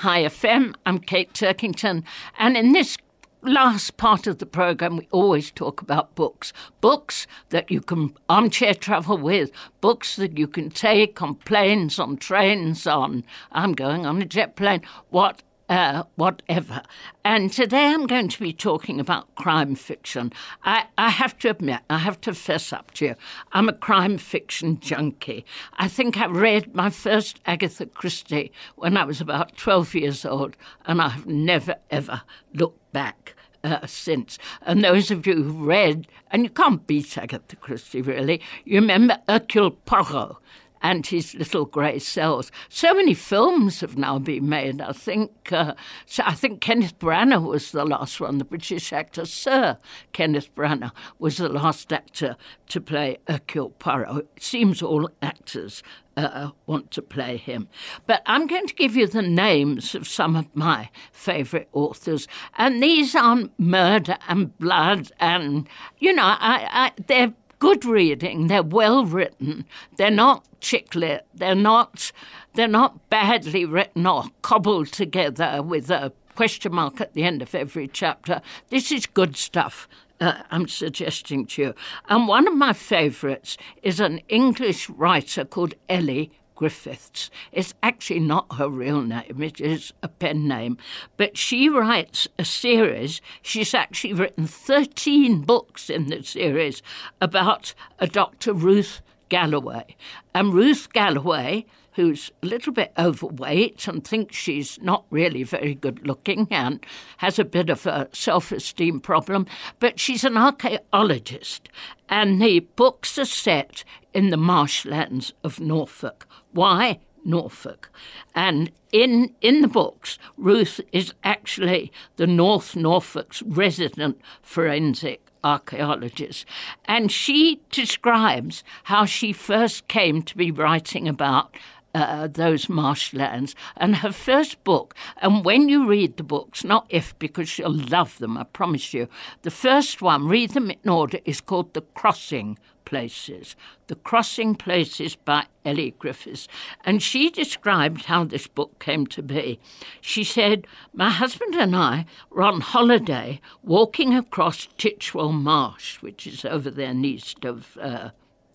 Chai 0.00 0.22
FM. 0.24 0.74
I'm 0.86 0.98
Kate 0.98 1.32
Turkington. 1.34 2.02
And 2.38 2.56
in 2.56 2.72
this 2.72 2.96
last 3.44 3.96
part 3.96 4.26
of 4.26 4.38
the 4.38 4.46
program, 4.46 4.96
we 4.96 5.08
always 5.10 5.50
talk 5.50 5.80
about 5.80 6.14
books. 6.14 6.52
Books 6.80 7.26
that 7.50 7.70
you 7.70 7.80
can 7.80 8.14
armchair 8.28 8.74
travel 8.74 9.18
with, 9.18 9.50
books 9.80 10.16
that 10.16 10.38
you 10.38 10.46
can 10.46 10.70
take 10.70 11.20
on 11.22 11.36
planes, 11.36 11.98
on 11.98 12.16
trains, 12.16 12.86
on, 12.86 13.24
I'm 13.52 13.72
going 13.72 14.06
on 14.06 14.22
a 14.22 14.24
jet 14.24 14.56
plane, 14.56 14.82
what. 15.10 15.42
Uh, 15.66 16.02
whatever. 16.16 16.82
And 17.24 17.50
today 17.50 17.86
I'm 17.86 18.06
going 18.06 18.28
to 18.28 18.38
be 18.38 18.52
talking 18.52 19.00
about 19.00 19.34
crime 19.34 19.74
fiction. 19.76 20.30
I, 20.62 20.88
I 20.98 21.08
have 21.08 21.38
to 21.38 21.48
admit, 21.48 21.80
I 21.88 21.96
have 21.96 22.20
to 22.20 22.34
fess 22.34 22.70
up 22.70 22.90
to 22.92 23.06
you, 23.06 23.14
I'm 23.52 23.70
a 23.70 23.72
crime 23.72 24.18
fiction 24.18 24.78
junkie. 24.78 25.46
I 25.78 25.88
think 25.88 26.18
I 26.18 26.26
read 26.26 26.74
my 26.74 26.90
first 26.90 27.40
Agatha 27.46 27.86
Christie 27.86 28.52
when 28.76 28.98
I 28.98 29.04
was 29.04 29.22
about 29.22 29.56
12 29.56 29.94
years 29.94 30.26
old, 30.26 30.54
and 30.84 31.00
I 31.00 31.08
have 31.08 31.26
never, 31.26 31.76
ever 31.90 32.20
looked 32.52 32.83
back. 32.94 33.34
Uh, 33.62 33.86
since. 33.86 34.38
And 34.60 34.84
those 34.84 35.10
of 35.10 35.26
you 35.26 35.36
who've 35.36 35.62
read, 35.62 36.06
and 36.30 36.42
you 36.42 36.50
can't 36.50 36.86
beat 36.86 37.16
Agatha 37.16 37.56
Christie 37.56 38.02
really, 38.02 38.42
you 38.66 38.78
remember 38.78 39.16
Hercule 39.26 39.70
Poirot. 39.70 40.36
and 40.84 41.06
his 41.06 41.34
little 41.34 41.64
grey 41.64 41.98
cells. 41.98 42.52
So 42.68 42.92
many 42.92 43.14
films 43.14 43.80
have 43.80 43.96
now 43.96 44.18
been 44.18 44.50
made. 44.50 44.82
I 44.82 44.92
think 44.92 45.50
uh, 45.50 45.72
so 46.04 46.22
I 46.26 46.34
think 46.34 46.60
Kenneth 46.60 46.98
Branagh 46.98 47.48
was 47.48 47.72
the 47.72 47.86
last 47.86 48.20
one. 48.20 48.36
The 48.36 48.44
British 48.44 48.92
actor 48.92 49.24
Sir 49.24 49.78
Kenneth 50.12 50.54
Branagh 50.54 50.92
was 51.18 51.38
the 51.38 51.48
last 51.48 51.90
actor 51.90 52.36
to 52.68 52.80
play 52.82 53.16
Hercule 53.26 53.70
Poirot. 53.70 54.28
It 54.36 54.42
seems 54.42 54.82
all 54.82 55.08
actors 55.22 55.82
uh, 56.16 56.50
want 56.66 56.90
to 56.92 57.02
play 57.02 57.36
him. 57.36 57.68
But 58.06 58.22
I'm 58.26 58.46
going 58.46 58.66
to 58.66 58.74
give 58.74 58.96
you 58.96 59.06
the 59.06 59.22
names 59.22 59.94
of 59.94 60.08
some 60.08 60.36
of 60.36 60.54
my 60.54 60.90
favourite 61.12 61.68
authors, 61.72 62.28
and 62.56 62.82
these 62.82 63.14
aren't 63.14 63.58
murder 63.58 64.16
and 64.28 64.56
blood, 64.58 65.12
and 65.20 65.68
you 65.98 66.12
know, 66.12 66.22
I, 66.24 66.68
I, 66.70 66.92
they're 67.06 67.34
good 67.58 67.84
reading. 67.84 68.48
They're 68.48 68.62
well 68.62 69.04
written. 69.04 69.64
They're 69.96 70.10
not 70.10 70.44
chick 70.60 70.94
lit. 70.94 71.26
They're 71.34 71.54
not. 71.54 72.12
They're 72.54 72.68
not 72.68 73.08
badly 73.10 73.64
written 73.64 74.06
or 74.06 74.24
cobbled 74.42 74.92
together 74.92 75.62
with 75.62 75.90
a 75.90 76.12
question 76.36 76.74
mark 76.74 77.00
at 77.00 77.14
the 77.14 77.24
end 77.24 77.42
of 77.42 77.54
every 77.54 77.88
chapter. 77.88 78.40
This 78.68 78.92
is 78.92 79.06
good 79.06 79.36
stuff 79.36 79.88
uh, 80.20 80.42
I'm 80.50 80.68
suggesting 80.68 81.46
to 81.46 81.62
you. 81.62 81.74
And 82.08 82.28
one 82.28 82.46
of 82.46 82.54
my 82.54 82.72
favourites 82.72 83.56
is 83.82 84.00
an 84.00 84.18
English 84.28 84.88
writer 84.88 85.44
called 85.44 85.74
Elly 85.88 86.30
Griffiths. 86.54 87.30
It's 87.52 87.74
actually 87.82 88.20
not 88.20 88.54
her 88.54 88.68
real 88.68 89.02
name, 89.02 89.42
it 89.42 89.60
is 89.60 89.92
a 90.02 90.08
pen 90.08 90.46
name. 90.46 90.78
But 91.16 91.36
she 91.36 91.68
writes 91.68 92.28
a 92.38 92.44
series. 92.44 93.20
She's 93.42 93.74
actually 93.74 94.14
written 94.14 94.46
13 94.46 95.42
books 95.42 95.90
in 95.90 96.08
the 96.08 96.22
series 96.22 96.82
about 97.20 97.74
a 97.98 98.06
Dr. 98.06 98.52
Ruth 98.52 99.00
Galloway. 99.28 99.96
And 100.34 100.54
Ruth 100.54 100.92
Galloway 100.92 101.66
who's 101.94 102.30
a 102.42 102.46
little 102.46 102.72
bit 102.72 102.92
overweight 102.98 103.86
and 103.88 104.04
thinks 104.04 104.36
she's 104.36 104.80
not 104.82 105.04
really 105.10 105.42
very 105.42 105.74
good 105.74 106.06
looking 106.06 106.46
and 106.50 106.84
has 107.18 107.38
a 107.38 107.44
bit 107.44 107.70
of 107.70 107.86
a 107.86 108.08
self 108.12 108.52
esteem 108.52 109.00
problem, 109.00 109.46
but 109.80 109.98
she's 109.98 110.24
an 110.24 110.36
archaeologist. 110.36 111.68
And 112.08 112.40
the 112.40 112.60
books 112.60 113.18
are 113.18 113.24
set 113.24 113.84
in 114.12 114.30
the 114.30 114.36
marshlands 114.36 115.32
of 115.42 115.60
Norfolk. 115.60 116.26
Why? 116.52 117.00
Norfolk. 117.24 117.90
And 118.34 118.70
in, 118.92 119.34
in 119.40 119.62
the 119.62 119.68
books, 119.68 120.18
Ruth 120.36 120.80
is 120.92 121.14
actually 121.24 121.90
the 122.16 122.26
North 122.26 122.76
Norfolk's 122.76 123.42
resident 123.42 124.20
forensic 124.42 125.24
archaeologist. 125.44 126.46
And 126.86 127.12
she 127.12 127.60
describes 127.70 128.64
how 128.84 129.04
she 129.04 129.32
first 129.32 129.86
came 129.88 130.22
to 130.22 130.36
be 130.36 130.50
writing 130.50 131.06
about 131.06 131.54
uh, 131.94 132.26
those 132.26 132.68
marshlands. 132.68 133.54
And 133.76 133.96
her 133.96 134.12
first 134.12 134.62
book, 134.64 134.94
and 135.18 135.44
when 135.44 135.68
you 135.68 135.86
read 135.86 136.16
the 136.16 136.22
books, 136.22 136.64
not 136.64 136.86
if, 136.88 137.18
because 137.18 137.58
you'll 137.58 137.72
love 137.72 138.18
them, 138.18 138.36
I 138.36 138.44
promise 138.44 138.92
you, 138.92 139.08
the 139.42 139.50
first 139.50 140.02
one, 140.02 140.26
read 140.26 140.50
them 140.50 140.70
in 140.70 140.88
order, 140.88 141.18
is 141.24 141.40
called 141.40 141.72
The 141.74 141.82
Crossing 141.82 142.58
Places. 142.84 143.56
The 143.86 143.94
Crossing 143.94 144.54
Places 144.54 145.16
by 145.16 145.46
Elly 145.64 145.94
Griffiths. 145.98 146.48
And 146.84 147.02
she 147.02 147.30
described 147.30 148.06
how 148.06 148.24
this 148.24 148.46
book 148.46 148.78
came 148.78 149.06
to 149.08 149.22
be. 149.22 149.58
She 150.00 150.24
said, 150.24 150.66
My 150.92 151.10
husband 151.10 151.54
and 151.54 151.74
I 151.74 152.06
were 152.30 152.42
on 152.42 152.60
holiday 152.60 153.40
walking 153.62 154.14
across 154.14 154.68
Titchwell 154.78 155.32
Marsh, 155.32 156.02
which 156.02 156.26
is 156.26 156.44
over 156.44 156.70
there 156.70 156.94
east 156.94 157.44
of 157.44 157.78
uh, 157.80 158.10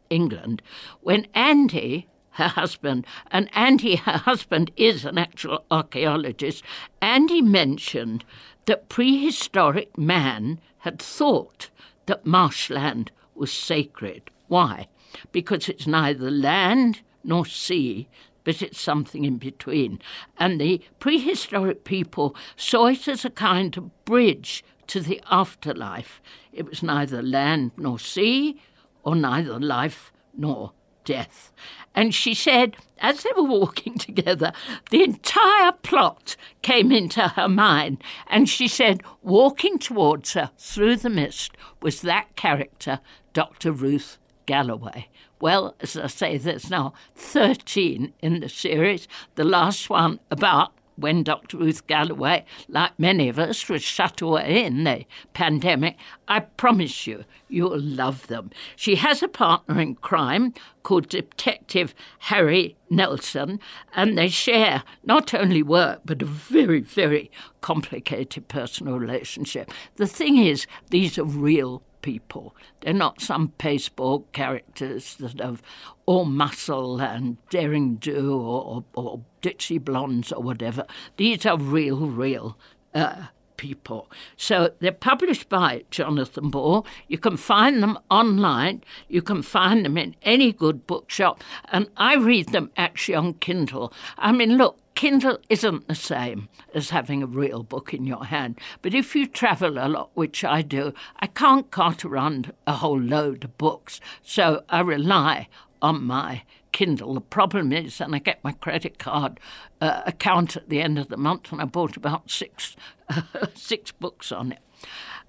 England, 0.09 0.61
when 1.01 1.27
Andy, 1.33 2.07
her 2.39 2.47
husband, 2.47 3.05
and 3.29 3.49
Andy, 3.53 3.97
her 3.97 4.17
husband, 4.17 4.71
is 4.75 5.05
an 5.05 5.17
actual 5.17 5.65
archaeologist. 5.69 6.63
Andy 7.01 7.41
mentioned 7.41 8.23
that 8.65 8.89
prehistoric 8.89 9.97
man 9.97 10.59
had 10.79 10.99
thought 10.99 11.69
that 12.07 12.25
marshland 12.25 13.11
was 13.35 13.51
sacred. 13.51 14.31
Why? 14.47 14.87
Because 15.31 15.69
it's 15.69 15.85
neither 15.85 16.31
land 16.31 17.01
nor 17.23 17.45
sea, 17.45 18.07
but 18.43 18.61
it's 18.61 18.79
something 18.79 19.25
in 19.25 19.37
between. 19.37 19.99
And 20.37 20.59
the 20.59 20.81
prehistoric 20.99 21.83
people 21.83 22.35
saw 22.55 22.87
it 22.87 23.07
as 23.07 23.25
a 23.25 23.29
kind 23.29 23.77
of 23.77 24.05
bridge 24.05 24.63
to 24.87 25.01
the 25.01 25.21
afterlife. 25.29 26.21
It 26.51 26.67
was 26.67 26.81
neither 26.81 27.21
land 27.21 27.71
nor 27.77 27.99
sea, 27.99 28.59
or 29.03 29.15
neither 29.15 29.59
life 29.59 30.11
nor 30.35 30.71
death. 31.09 31.51
And 31.95 32.13
she 32.13 32.35
said, 32.35 32.77
as 32.99 33.23
they 33.23 33.31
were 33.35 33.41
walking 33.41 33.97
together, 33.97 34.53
the 34.91 35.03
entire 35.03 35.71
plot 35.71 36.35
came 36.61 36.91
into 36.91 37.29
her 37.29 37.49
mind. 37.49 38.03
And 38.27 38.47
she 38.47 38.67
said, 38.67 39.01
walking 39.23 39.79
towards 39.79 40.33
her 40.33 40.51
through 40.59 40.97
the 40.97 41.09
mist 41.09 41.57
was 41.81 42.01
that 42.01 42.35
character, 42.35 42.99
Dr. 43.33 43.71
Ruth 43.71 44.19
Galloway. 44.45 45.07
Well, 45.41 45.75
as 45.79 45.97
I 45.97 46.05
say, 46.07 46.37
there's 46.37 46.69
now 46.69 46.93
13 47.15 48.13
in 48.21 48.39
the 48.41 48.49
series. 48.49 49.07
The 49.33 49.43
last 49.43 49.89
one 49.89 50.19
about 50.29 50.73
when 50.99 51.23
Dr. 51.23 51.57
Ruth 51.57 51.87
Galloway, 51.87 52.45
like 52.67 52.97
many 52.97 53.29
of 53.29 53.39
us, 53.39 53.67
was 53.69 53.83
shut 53.83 54.21
away 54.21 54.65
in 54.65 54.83
the 54.83 55.05
pandemic, 55.33 55.97
I 56.27 56.41
promise 56.41 57.07
you, 57.07 57.25
you'll 57.47 57.79
love 57.79 58.27
them. 58.27 58.51
She 58.75 58.95
has 58.95 59.23
a 59.23 59.27
partner 59.27 59.79
in 59.79 59.95
crime 59.95 60.53
called 60.83 61.09
Detective 61.09 61.93
Harry 62.19 62.77
Nelson, 62.89 63.59
and 63.95 64.17
they 64.17 64.29
share 64.29 64.83
not 65.03 65.33
only 65.33 65.63
work 65.63 66.01
but 66.05 66.21
a 66.21 66.25
very, 66.25 66.79
very 66.79 67.31
complicated 67.61 68.47
personal 68.47 68.99
relationship. 68.99 69.71
The 69.95 70.07
thing 70.07 70.37
is, 70.37 70.65
these 70.89 71.17
are 71.17 71.25
real 71.25 71.83
people. 72.01 72.55
They're 72.81 72.93
not 72.93 73.21
some 73.21 73.49
pasteboard 73.57 74.31
characters 74.31 75.15
that 75.15 75.39
have 75.39 75.61
all 76.05 76.25
muscle 76.25 76.99
and 76.99 77.37
daring 77.49 77.95
do 77.95 78.39
or, 78.39 78.83
or, 78.95 79.21
ditchy 79.41 79.83
blondes 79.83 80.33
or 80.33 80.43
whatever. 80.43 80.85
These 81.15 81.45
are 81.45 81.57
real, 81.57 82.07
real 82.07 82.57
uh, 82.93 83.27
people. 83.55 84.09
So 84.35 84.71
they're 84.79 84.91
published 84.91 85.49
by 85.49 85.83
Jonathan 85.91 86.49
Ball. 86.49 86.85
You 87.07 87.17
can 87.17 87.37
find 87.37 87.83
them 87.83 87.99
online. 88.09 88.83
You 89.07 89.21
can 89.21 89.41
find 89.41 89.85
them 89.85 89.97
in 89.97 90.15
any 90.23 90.51
good 90.51 90.87
bookshop. 90.87 91.41
And 91.71 91.87
I 91.95 92.15
read 92.15 92.49
them 92.49 92.71
actually 92.75 93.15
on 93.15 93.35
Kindle. 93.35 93.93
I 94.17 94.31
mean, 94.31 94.57
look, 94.57 94.77
Kindle 94.99 95.37
isn't 95.47 95.87
the 95.87 95.95
same 95.95 96.49
as 96.73 96.89
having 96.89 97.23
a 97.23 97.25
real 97.25 97.63
book 97.63 97.93
in 97.93 98.05
your 98.05 98.25
hand. 98.25 98.59
But 98.81 98.93
if 98.93 99.15
you 99.15 99.27
travel 99.27 99.79
a 99.79 99.87
lot, 99.87 100.09
which 100.13 100.43
I 100.43 100.61
do, 100.61 100.93
I 101.21 101.27
can't 101.27 101.71
cart 101.71 102.03
around 102.03 102.51
a 102.67 102.73
whole 102.73 102.99
load 102.99 103.45
of 103.45 103.57
books. 103.57 104.01
So 104.21 104.61
I 104.67 104.81
rely 104.81 105.47
on 105.81 106.03
my 106.03 106.43
Kindle. 106.73 107.13
The 107.13 107.21
problem 107.21 107.71
is, 107.71 108.01
and 108.01 108.13
I 108.13 108.19
get 108.19 108.43
my 108.43 108.51
credit 108.51 108.99
card 108.99 109.39
uh, 109.79 110.01
account 110.05 110.57
at 110.57 110.67
the 110.67 110.81
end 110.81 110.99
of 110.99 111.07
the 111.07 111.15
month, 111.15 111.53
and 111.53 111.61
I 111.61 111.65
bought 111.65 111.95
about 111.95 112.29
six, 112.29 112.75
six 113.55 113.93
books 113.93 114.33
on 114.33 114.51
it. 114.51 114.59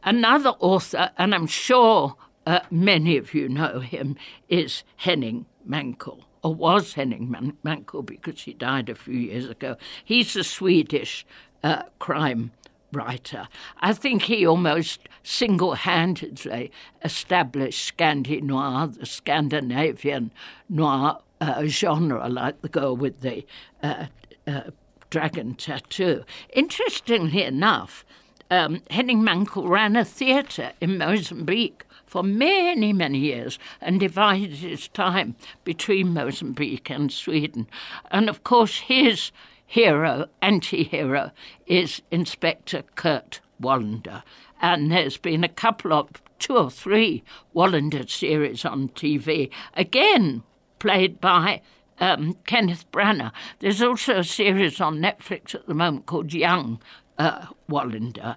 Another 0.03 0.51
author, 0.59 1.13
and 1.17 1.33
I'm 1.33 1.47
sure 1.47 2.17
uh, 2.45 2.59
many 2.73 3.17
of 3.17 3.35
you 3.35 3.49
know 3.49 3.79
him, 3.79 4.17
is 4.49 4.83
Henning 4.97 5.47
Mankell 5.65 6.25
or 6.43 6.55
was 6.55 6.95
Henning 6.95 7.31
Man- 7.31 7.57
Mankell 7.65 8.05
because 8.05 8.43
he 8.43 8.53
died 8.53 8.89
a 8.89 8.95
few 8.95 9.15
years 9.15 9.49
ago. 9.49 9.77
He's 10.05 10.35
a 10.37 10.45
Swedish 10.45 11.27
uh, 11.63 11.85
crime 11.99 12.53
writer. 12.93 13.49
I 13.81 13.93
think 13.93 14.23
he 14.23 14.47
almost 14.47 15.09
single 15.23 15.75
handedly 15.75 16.73
established 17.05 17.97
Scandi 17.97 18.43
noir, 18.43 18.89
the 18.89 19.07
Scandinavian 19.07 20.33
noir 20.69 21.21
uh, 21.41 21.65
genre, 21.67 22.29
like 22.29 22.61
the 22.63 22.69
girl 22.69 22.97
with 22.97 23.21
the 23.21 23.47
uh, 23.83 24.07
uh, 24.47 24.63
dragon 25.11 25.55
tattoo. 25.55 26.25
Interestingly 26.53 27.43
enough, 27.43 28.05
um, 28.51 28.83
Henning 28.91 29.21
Mankell 29.23 29.69
ran 29.69 29.97
a 29.97 30.05
theatre 30.05 30.73
in 30.81 30.99
Mozambique 30.99 31.85
for 32.11 32.25
many, 32.25 32.93
many 32.93 33.19
years 33.19 33.57
and 33.81 34.01
divided 34.01 34.51
his 34.51 34.89
time 34.89 35.37
between 35.63 36.13
Mozambique 36.13 36.91
and 36.91 37.13
Sweden. 37.13 37.69
And 38.11 38.29
of 38.29 38.43
course, 38.43 38.79
his 38.79 39.31
hero, 39.65 40.27
anti 40.43 40.83
hero, 40.83 41.31
is 41.67 42.03
Inspector 42.11 42.83
Kurt 42.97 43.41
Wallander. 43.63 44.25
And 44.61 44.91
there's 44.91 45.19
been 45.19 45.45
a 45.45 45.49
couple 45.49 45.93
of 45.93 46.11
two 46.41 46.57
or 46.57 46.69
three 46.69 47.23
Wallander 47.55 48.11
series 48.11 48.65
on 48.65 48.89
TV, 48.89 49.49
again 49.75 50.43
played 50.81 51.21
by 51.21 51.63
um, 52.01 52.35
Kenneth 52.45 52.91
Branagh. 52.91 53.31
There's 53.61 53.83
also 53.83 54.19
a 54.19 54.25
series 54.25 54.81
on 54.81 54.99
Netflix 54.99 55.55
at 55.55 55.69
the 55.69 55.75
moment 55.75 56.07
called 56.07 56.33
Young 56.33 56.81
uh, 57.19 57.47
Wallander. 57.69 58.35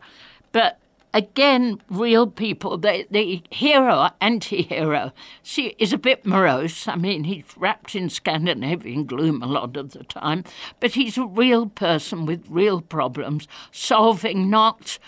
But 0.52 0.78
again, 1.14 1.82
real 1.90 2.28
people. 2.28 2.78
The, 2.78 3.06
the 3.10 3.44
hero, 3.52 4.10
anti 4.20 4.64
hero, 4.64 5.12
see, 5.42 5.76
is 5.78 5.94
a 5.94 5.98
bit 5.98 6.26
morose. 6.26 6.88
I 6.88 6.96
mean, 6.96 7.26
he's 7.26 7.46
wrapped 7.56 7.96
in 7.96 8.10
Scandinavian 8.10 9.06
gloom 9.06 9.42
a 9.42 9.48
lot 9.48 9.78
of 9.78 9.92
the 9.92 10.04
time, 10.04 10.44
but 10.80 10.92
he's 10.92 11.18
a 11.18 11.26
real 11.26 11.68
person 11.68 12.26
with 12.26 12.46
real 12.50 12.82
problems, 12.82 13.48
solving 13.72 14.50
not 14.50 15.00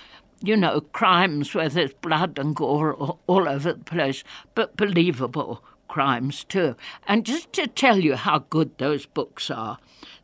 you 0.44 0.56
know, 0.56 0.82
crimes 0.82 1.56
where 1.56 1.70
there's 1.70 1.94
blood 1.94 2.38
and 2.38 2.56
gore 2.56 2.94
all, 2.94 3.20
all 3.26 3.50
over 3.50 3.74
the 3.74 3.84
place, 3.84 4.24
but 4.54 4.78
believable 4.78 5.64
crimes 5.88 6.44
too. 6.44 6.76
And 7.08 7.26
just 7.26 7.52
to 7.54 7.68
tell 7.68 8.00
you 8.00 8.16
how 8.16 8.40
good 8.50 8.78
those 8.78 9.06
books 9.06 9.50
are, 9.50 9.80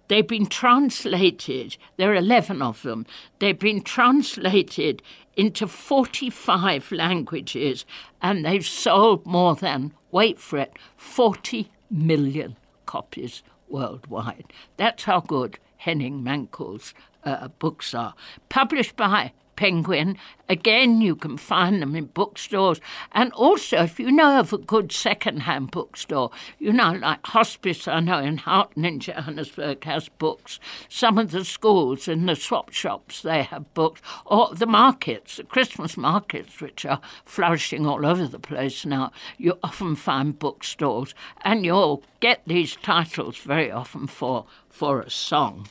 they've 0.07 0.27
been 0.27 0.45
translated, 0.45 1.77
there 1.97 2.11
are 2.11 2.15
11 2.15 2.61
of 2.61 2.81
them, 2.83 3.05
they've 3.39 3.57
been 3.57 3.81
translated 3.81 5.01
into 5.35 5.67
45 5.67 6.91
languages 6.91 7.85
and 8.21 8.45
they've 8.45 8.65
sold 8.65 9.25
more 9.25 9.55
than, 9.55 9.93
wait 10.11 10.39
for 10.39 10.57
it, 10.57 10.77
40 10.97 11.71
million 11.89 12.57
copies 12.85 13.43
worldwide. 13.69 14.51
That's 14.77 15.03
how 15.03 15.21
good 15.21 15.57
Henning 15.77 16.23
Mankell's 16.23 16.93
uh, 17.23 17.47
books 17.47 17.93
are. 17.93 18.13
Published 18.49 18.95
by 18.95 19.31
Penguin. 19.55 20.17
Again, 20.49 21.01
you 21.01 21.15
can 21.15 21.37
find 21.37 21.81
them 21.81 21.95
in 21.95 22.05
bookstores. 22.05 22.81
And 23.11 23.31
also, 23.33 23.83
if 23.83 23.99
you 23.99 24.11
know 24.11 24.39
of 24.39 24.51
a 24.51 24.57
good 24.57 24.91
second-hand 24.91 25.71
bookstore, 25.71 26.31
you 26.59 26.73
know, 26.73 26.91
like 26.93 27.25
Hospice, 27.27 27.87
I 27.87 27.99
know 28.01 28.19
in 28.19 28.37
Houghton 28.37 28.83
in 28.83 28.99
Johannesburg 28.99 29.83
has 29.85 30.09
books. 30.09 30.59
Some 30.89 31.17
of 31.17 31.31
the 31.31 31.45
schools 31.45 32.07
in 32.07 32.25
the 32.25 32.35
swap 32.35 32.71
shops, 32.71 33.21
they 33.21 33.43
have 33.43 33.73
books. 33.73 34.01
Or 34.25 34.53
the 34.53 34.65
markets, 34.65 35.37
the 35.37 35.43
Christmas 35.43 35.95
markets, 35.95 36.59
which 36.59 36.85
are 36.85 37.01
flourishing 37.25 37.85
all 37.85 38.05
over 38.05 38.27
the 38.27 38.39
place 38.39 38.85
now, 38.85 39.11
you 39.37 39.57
often 39.63 39.95
find 39.95 40.37
bookstores. 40.37 41.13
And 41.41 41.65
you'll 41.65 42.03
get 42.19 42.41
these 42.45 42.75
titles 42.75 43.37
very 43.37 43.71
often 43.71 44.07
for, 44.07 44.45
for 44.69 45.01
a 45.01 45.09
song. 45.09 45.67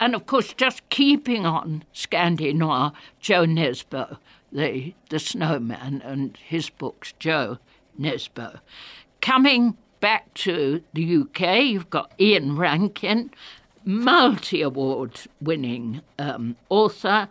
And 0.00 0.14
of 0.14 0.24
course, 0.24 0.54
just 0.54 0.88
keeping 0.88 1.44
on 1.44 1.84
Scandi 1.94 2.54
Noir, 2.54 2.92
Jo 3.20 3.44
Nesbo, 3.44 4.16
the, 4.50 4.94
the 5.10 5.18
snowman, 5.18 6.00
and 6.02 6.38
his 6.38 6.70
books, 6.70 7.12
Jo 7.18 7.58
Nesbo. 8.00 8.60
Coming 9.20 9.76
back 10.00 10.32
to 10.34 10.82
the 10.94 11.16
UK, 11.16 11.64
you've 11.64 11.90
got 11.90 12.12
Ian 12.18 12.56
Rankin, 12.56 13.30
multi 13.84 14.62
award 14.62 15.20
winning 15.38 16.00
um, 16.18 16.56
author. 16.70 17.28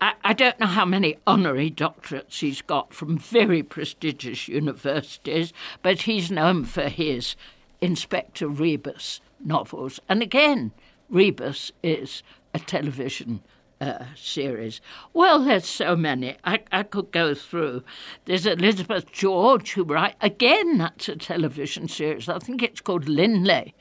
I, 0.00 0.14
I, 0.24 0.32
don't 0.32 0.58
know 0.58 0.66
how 0.66 0.84
many 0.86 1.16
honorary 1.26 1.70
doctorates 1.70 2.38
he's 2.40 2.62
got 2.62 2.94
from 2.94 3.18
very 3.18 3.62
prestigious 3.62 4.48
universities, 4.48 5.52
but 5.82 6.02
he's 6.02 6.30
known 6.30 6.64
for 6.64 6.88
his 6.88 7.36
Inspector 7.80 8.46
Rebus 8.46 9.20
novels. 9.44 10.00
And 10.08 10.22
again, 10.22 10.72
Rebus 11.08 11.72
is 11.82 12.22
a 12.54 12.58
television 12.58 13.40
uh, 13.80 14.04
series. 14.16 14.80
Well, 15.12 15.44
there's 15.44 15.66
so 15.66 15.96
many. 15.96 16.36
I, 16.44 16.60
I 16.72 16.82
could 16.82 17.12
go 17.12 17.34
through. 17.34 17.84
There's 18.24 18.46
Elizabeth 18.46 19.10
George, 19.12 19.72
who 19.72 19.84
writes, 19.84 20.16
again, 20.20 20.78
that's 20.78 21.08
a 21.08 21.16
television 21.16 21.88
series. 21.88 22.28
I 22.28 22.38
think 22.38 22.62
it's 22.62 22.80
called 22.80 23.08
Linley. 23.08 23.74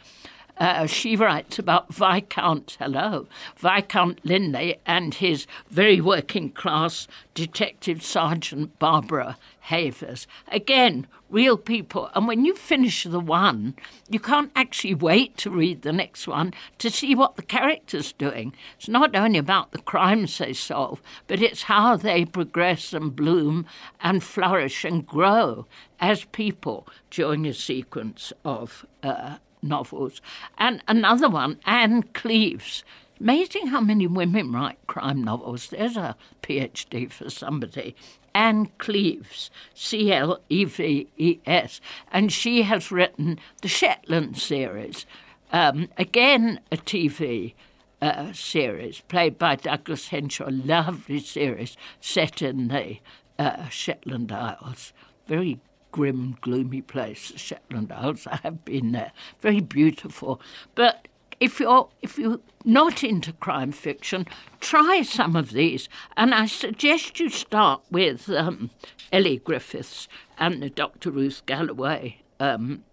Uh, 0.59 0.87
she 0.87 1.15
writes 1.15 1.59
about 1.59 1.93
Viscount, 1.93 2.77
hello, 2.79 3.27
Viscount 3.57 4.19
Linley 4.25 4.77
and 4.87 5.13
his 5.13 5.45
very 5.69 6.01
working 6.01 6.49
class 6.49 7.07
Detective 7.35 8.01
Sergeant 8.01 8.77
Barbara 8.79 9.37
Havers. 9.67 10.27
Again, 10.47 11.07
real 11.29 11.57
people. 11.57 12.09
And 12.15 12.25
when 12.25 12.45
you 12.45 12.55
finish 12.55 13.03
the 13.03 13.19
one, 13.19 13.75
you 14.09 14.17
can't 14.17 14.51
actually 14.55 14.93
wait 14.93 15.35
to 15.37 15.49
read 15.49 15.81
the 15.81 15.91
next 15.91 16.25
one 16.25 16.53
to 16.77 16.89
see 16.89 17.13
what 17.13 17.35
the 17.35 17.41
character's 17.41 18.13
doing. 18.13 18.53
It's 18.77 18.87
not 18.87 19.13
only 19.13 19.37
about 19.37 19.73
the 19.73 19.81
crimes 19.81 20.37
they 20.37 20.53
solve, 20.53 21.01
but 21.27 21.41
it's 21.41 21.63
how 21.63 21.97
they 21.97 22.23
progress 22.23 22.93
and 22.93 23.13
bloom 23.13 23.65
and 23.99 24.23
flourish 24.23 24.85
and 24.85 25.05
grow 25.05 25.65
as 25.99 26.23
people 26.25 26.87
during 27.11 27.45
a 27.45 27.53
sequence 27.53 28.31
of 28.45 28.85
uh, 29.03 29.37
novels. 29.61 30.21
And 30.57 30.81
another 30.87 31.29
one, 31.29 31.59
Ann 31.65 32.03
Cleeves. 32.13 32.85
Amazing 33.19 33.67
how 33.67 33.81
many 33.81 34.05
women 34.05 34.53
write 34.53 34.77
crime 34.85 35.23
novels. 35.23 35.69
There's 35.69 35.97
a 35.97 36.15
PhD 36.43 37.11
for 37.11 37.29
somebody. 37.29 37.95
Ann 38.37 38.69
Cleeves, 38.77 39.49
C 39.73 40.13
L 40.13 40.39
E 40.47 40.63
V 40.63 41.07
E 41.17 41.39
S, 41.47 41.81
and 42.11 42.31
she 42.31 42.61
has 42.61 42.91
written 42.91 43.39
the 43.63 43.67
Shetland 43.67 44.37
series, 44.37 45.07
um, 45.51 45.89
again 45.97 46.59
a 46.71 46.77
TV 46.77 47.55
uh, 47.99 48.31
series 48.33 49.01
played 49.07 49.39
by 49.39 49.55
Douglas 49.55 50.09
Henshall, 50.09 50.67
lovely 50.67 51.19
series 51.19 51.75
set 51.99 52.43
in 52.43 52.67
the 52.67 52.99
uh, 53.39 53.69
Shetland 53.69 54.31
Isles. 54.31 54.93
Very 55.25 55.59
grim, 55.91 56.37
gloomy 56.39 56.83
place, 56.83 57.31
the 57.31 57.39
Shetland 57.39 57.91
Isles. 57.91 58.27
I 58.27 58.39
have 58.43 58.63
been 58.63 58.91
there. 58.91 59.13
Very 59.41 59.61
beautiful. 59.61 60.39
But 60.75 61.07
if 61.39 61.59
you're 61.59 61.89
if 62.01 62.17
you're 62.17 62.39
not 62.65 63.03
into 63.03 63.33
crime 63.33 63.71
fiction, 63.71 64.25
try 64.59 65.01
some 65.01 65.35
of 65.35 65.51
these, 65.51 65.87
and 66.15 66.33
I 66.33 66.45
suggest 66.47 67.19
you 67.19 67.29
start 67.29 67.81
with 67.89 68.29
um, 68.29 68.71
Elly 69.11 69.37
Griffiths 69.37 70.07
and 70.37 70.61
the 70.61 70.69
Dr. 70.69 71.11
Ruth 71.11 71.43
Galloway 71.45 72.21
um, 72.39 72.83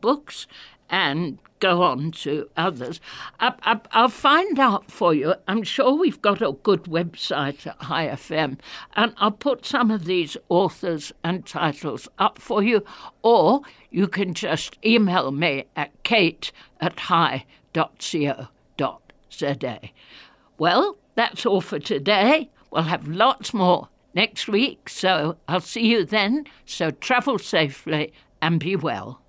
books, 0.00 0.46
and 0.88 1.38
go 1.58 1.82
on 1.82 2.10
to 2.12 2.48
others. 2.56 3.00
I, 3.40 3.80
will 3.94 4.08
find 4.08 4.58
out 4.58 4.90
for 4.90 5.14
you. 5.14 5.34
I'm 5.48 5.62
sure 5.62 5.94
we've 5.94 6.20
got 6.20 6.42
a 6.42 6.52
good 6.52 6.84
website 6.84 7.66
at 7.66 7.80
Chai 7.80 8.08
FM, 8.08 8.58
and 8.94 9.14
I'll 9.16 9.30
put 9.30 9.64
some 9.64 9.90
of 9.90 10.04
these 10.04 10.36
authors 10.48 11.12
and 11.24 11.46
titles 11.46 12.08
up 12.18 12.38
for 12.38 12.62
you, 12.62 12.84
or 13.22 13.62
you 13.90 14.06
can 14.06 14.34
just 14.34 14.76
email 14.84 15.30
me 15.30 15.64
at 15.74 15.90
kate 16.02 16.52
at 16.80 16.96
chai.co.za. 17.98 19.80
Well, 20.58 20.96
that's 21.14 21.46
all 21.46 21.60
for 21.60 21.78
today. 21.78 22.50
We'll 22.70 22.84
have 22.84 23.06
lots 23.06 23.52
more 23.54 23.88
next 24.14 24.48
week, 24.48 24.88
so 24.88 25.36
I'll 25.46 25.60
see 25.60 25.86
you 25.86 26.04
then. 26.04 26.46
So 26.64 26.90
travel 26.90 27.38
safely 27.38 28.12
and 28.40 28.58
be 28.58 28.76
well. 28.76 29.20